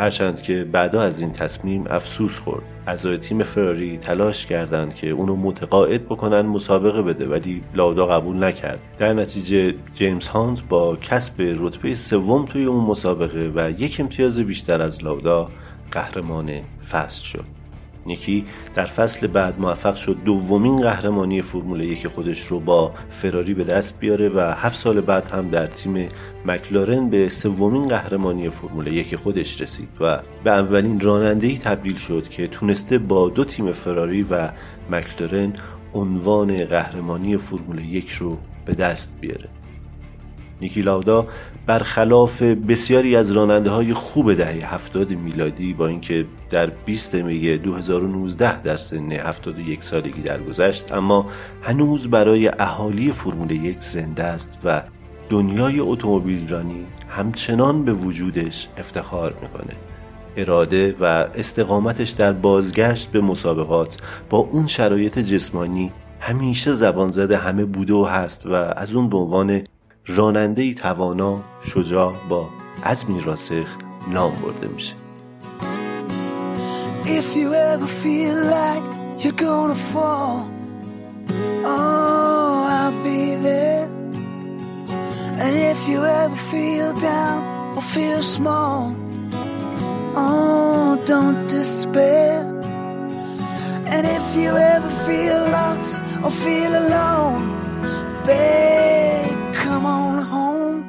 هرچند 0.00 0.42
که 0.42 0.64
بعدا 0.64 1.02
از 1.02 1.20
این 1.20 1.32
تصمیم 1.32 1.84
افسوس 1.90 2.38
خورد. 2.38 2.62
اعضای 2.86 3.18
تیم 3.18 3.42
فراری 3.42 3.98
تلاش 3.98 4.46
کردند 4.46 4.94
که 4.94 5.10
اونو 5.10 5.36
متقاعد 5.36 6.04
بکنن 6.04 6.40
مسابقه 6.40 7.02
بده 7.02 7.26
ولی 7.26 7.62
لاودا 7.74 8.06
قبول 8.06 8.44
نکرد. 8.44 8.80
در 8.98 9.12
نتیجه 9.12 9.74
جیمز 9.94 10.26
هانت 10.26 10.62
با 10.68 10.96
کسب 10.96 11.34
رتبه 11.38 11.94
سوم 11.94 12.44
توی 12.44 12.64
اون 12.64 12.84
مسابقه 12.84 13.52
و 13.54 13.70
یک 13.78 14.00
امتیاز 14.00 14.40
بیشتر 14.40 14.82
از 14.82 15.04
لاودا 15.04 15.48
قهرمان 15.90 16.50
فصل 16.90 17.24
شد. 17.24 17.59
نیکی 18.06 18.44
در 18.74 18.84
فصل 18.84 19.26
بعد 19.26 19.60
موفق 19.60 19.94
شد 19.94 20.16
دومین 20.24 20.76
قهرمانی 20.76 21.42
فرمول 21.42 21.80
یک 21.80 22.06
خودش 22.06 22.46
رو 22.46 22.60
با 22.60 22.92
فراری 23.10 23.54
به 23.54 23.64
دست 23.64 24.00
بیاره 24.00 24.28
و 24.28 24.40
هفت 24.40 24.78
سال 24.78 25.00
بعد 25.00 25.28
هم 25.28 25.48
در 25.48 25.66
تیم 25.66 26.08
مکلارن 26.46 27.10
به 27.10 27.28
سومین 27.28 27.86
قهرمانی 27.86 28.50
فرمول 28.50 28.86
یک 28.86 29.16
خودش 29.16 29.60
رسید 29.60 29.88
و 30.00 30.20
به 30.44 30.50
اولین 30.50 31.00
رانندهی 31.00 31.58
تبدیل 31.58 31.96
شد 31.96 32.28
که 32.28 32.46
تونسته 32.46 32.98
با 32.98 33.28
دو 33.28 33.44
تیم 33.44 33.72
فراری 33.72 34.22
و 34.22 34.50
مکلارن 34.90 35.52
عنوان 35.94 36.64
قهرمانی 36.64 37.36
فرمول 37.36 37.78
یک 37.78 38.10
رو 38.10 38.38
به 38.64 38.74
دست 38.74 39.16
بیاره. 39.20 39.48
نیکی 40.60 40.82
لاودا 40.82 41.26
برخلاف 41.70 42.42
بسیاری 42.42 43.16
از 43.16 43.30
راننده 43.30 43.70
های 43.70 43.94
خوب 43.94 44.34
دهه 44.34 44.74
70 44.74 45.10
میلادی 45.10 45.74
با 45.74 45.86
اینکه 45.86 46.26
در 46.50 46.66
20 46.66 47.14
می 47.14 47.56
2019 47.56 48.62
در 48.62 48.76
سن 48.76 49.12
71 49.12 49.82
سالگی 49.82 50.22
درگذشت 50.22 50.92
اما 50.92 51.26
هنوز 51.62 52.08
برای 52.08 52.50
اهالی 52.58 53.12
فرمول 53.12 53.50
یک 53.50 53.80
زنده 53.80 54.24
است 54.24 54.58
و 54.64 54.82
دنیای 55.28 55.80
اتومبیل 55.80 56.48
رانی 56.48 56.86
همچنان 57.08 57.84
به 57.84 57.92
وجودش 57.92 58.68
افتخار 58.78 59.34
می‌کنه. 59.42 59.76
اراده 60.36 60.96
و 61.00 61.04
استقامتش 61.34 62.10
در 62.10 62.32
بازگشت 62.32 63.08
به 63.08 63.20
مسابقات 63.20 63.96
با 64.30 64.38
اون 64.38 64.66
شرایط 64.66 65.18
جسمانی 65.18 65.92
همیشه 66.20 66.72
زبان 66.72 67.08
زده 67.08 67.36
همه 67.36 67.64
بوده 67.64 67.94
و 67.94 68.04
هست 68.04 68.46
و 68.46 68.52
از 68.52 68.92
اون 68.94 69.08
به 69.08 69.16
عنوان 69.16 69.62
راننده 70.06 70.74
توانا 70.74 71.40
شجاع 71.60 72.14
با 72.28 72.48
عزمی 72.84 73.20
راسخ 73.20 73.66
نام 74.08 74.32
برده 74.42 74.68
میشه 74.68 74.94
If 77.04 77.36
you 77.36 77.52
ever 77.54 77.88
feel 78.04 78.36
like 78.58 78.84
you're 79.22 79.40
gonna 79.48 79.80
fall, 79.92 80.48
oh, 81.72 82.66
I'll 82.76 82.96
be 83.10 83.22
there. 83.48 83.88
And 85.44 85.52
if 85.72 85.80
you 85.88 85.98
ever 86.22 86.38
feel 86.52 86.88
down 87.12 87.40
or 87.76 87.82
feel 87.96 88.22
small, 88.22 88.94
oh, 90.24 91.02
don't 91.12 91.40
despair. 91.48 92.34
And 93.92 94.02
if 94.18 94.26
you 94.40 94.50
ever 94.74 94.90
feel 95.06 95.38
lost 95.56 95.94
or 96.24 96.30
feel 96.30 96.72
alone, 96.84 97.42
babe, 98.26 99.38
come 99.54 99.86
on 99.86 100.22
home. 100.22 100.80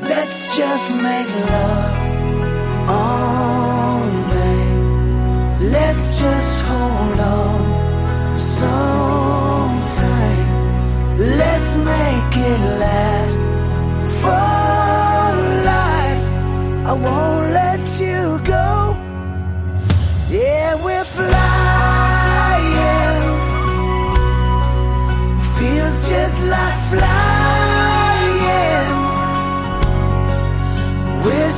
Let's 0.00 0.56
just 0.56 0.94
make 0.94 1.28
love 1.52 2.88
all 2.88 4.00
night. 4.34 5.60
Let's 5.60 6.20
just 6.20 6.62
hold 6.62 7.20
on 7.20 8.38
so 8.38 8.72
tight. 10.00 10.48
Let's 11.18 11.76
make 11.78 12.32
it 12.50 12.60
last 12.84 13.42
for 14.20 14.46
life. 15.72 16.26
I 16.90 16.92
won't 17.04 17.46
let 17.60 17.82
you 18.00 18.40
go. 18.44 18.96
Yeah, 20.30 20.74
we're 20.84 21.04
flying. 21.04 21.55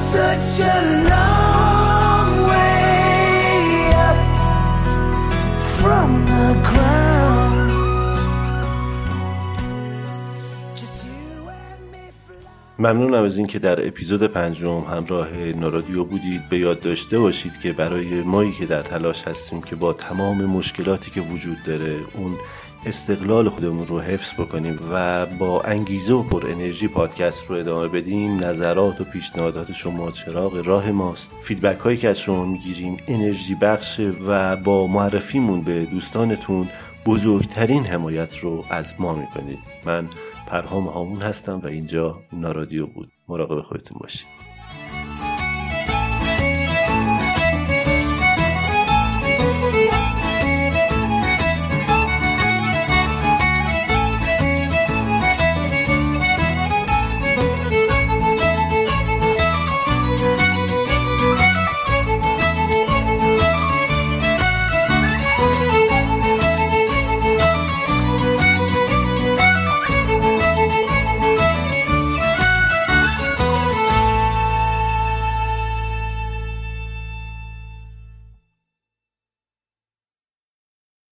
Such. 0.08 0.58
ممنونم 12.80 13.24
از 13.24 13.38
اینکه 13.38 13.58
در 13.58 13.86
اپیزود 13.86 14.22
پنجم 14.22 14.80
همراه 14.80 15.36
نارادیو 15.36 16.04
بودید. 16.04 16.48
به 16.48 16.58
یاد 16.58 16.80
داشته 16.80 17.18
باشید 17.18 17.60
که 17.60 17.72
برای 17.72 18.22
مایی 18.22 18.52
که 18.52 18.66
در 18.66 18.82
تلاش 18.82 19.22
هستیم 19.22 19.62
که 19.62 19.76
با 19.76 19.92
تمام 19.92 20.44
مشکلاتی 20.44 21.10
که 21.10 21.20
وجود 21.20 21.56
داره 21.66 21.96
اون 22.14 22.34
استقلال 22.86 23.48
خودمون 23.48 23.86
رو 23.86 24.00
حفظ 24.00 24.34
بکنیم 24.34 24.78
و 24.92 25.26
با 25.26 25.62
انگیزه 25.62 26.12
و 26.12 26.22
پر 26.22 26.50
انرژی 26.50 26.88
پادکست 26.88 27.50
رو 27.50 27.56
ادامه 27.56 27.88
بدیم 27.88 28.44
نظرات 28.44 29.00
و 29.00 29.04
پیشنهادات 29.04 29.72
شما 29.72 30.10
چراغ 30.10 30.66
راه 30.66 30.90
ماست. 30.90 31.30
فیدبک 31.42 31.78
هایی 31.78 31.96
که 31.96 32.08
از 32.08 32.20
شما 32.20 32.44
می‌گیریم 32.44 32.96
انرژی 33.08 33.54
بخشه 33.54 34.12
و 34.26 34.56
با 34.56 34.86
معرفیمون 34.86 35.62
به 35.62 35.84
دوستانتون 35.84 36.68
بزرگترین 37.06 37.84
حمایت 37.84 38.38
رو 38.38 38.64
از 38.70 38.94
ما 38.98 39.14
می‌کنید. 39.14 39.58
من 39.86 40.08
پرهام 40.46 40.84
هامون 40.84 41.22
هستم 41.22 41.60
و 41.64 41.66
اینجا 41.66 42.20
نارادیو 42.32 42.86
بود. 42.86 43.12
مراقب 43.28 43.60
خودتون 43.60 43.98
باشید. 44.00 44.47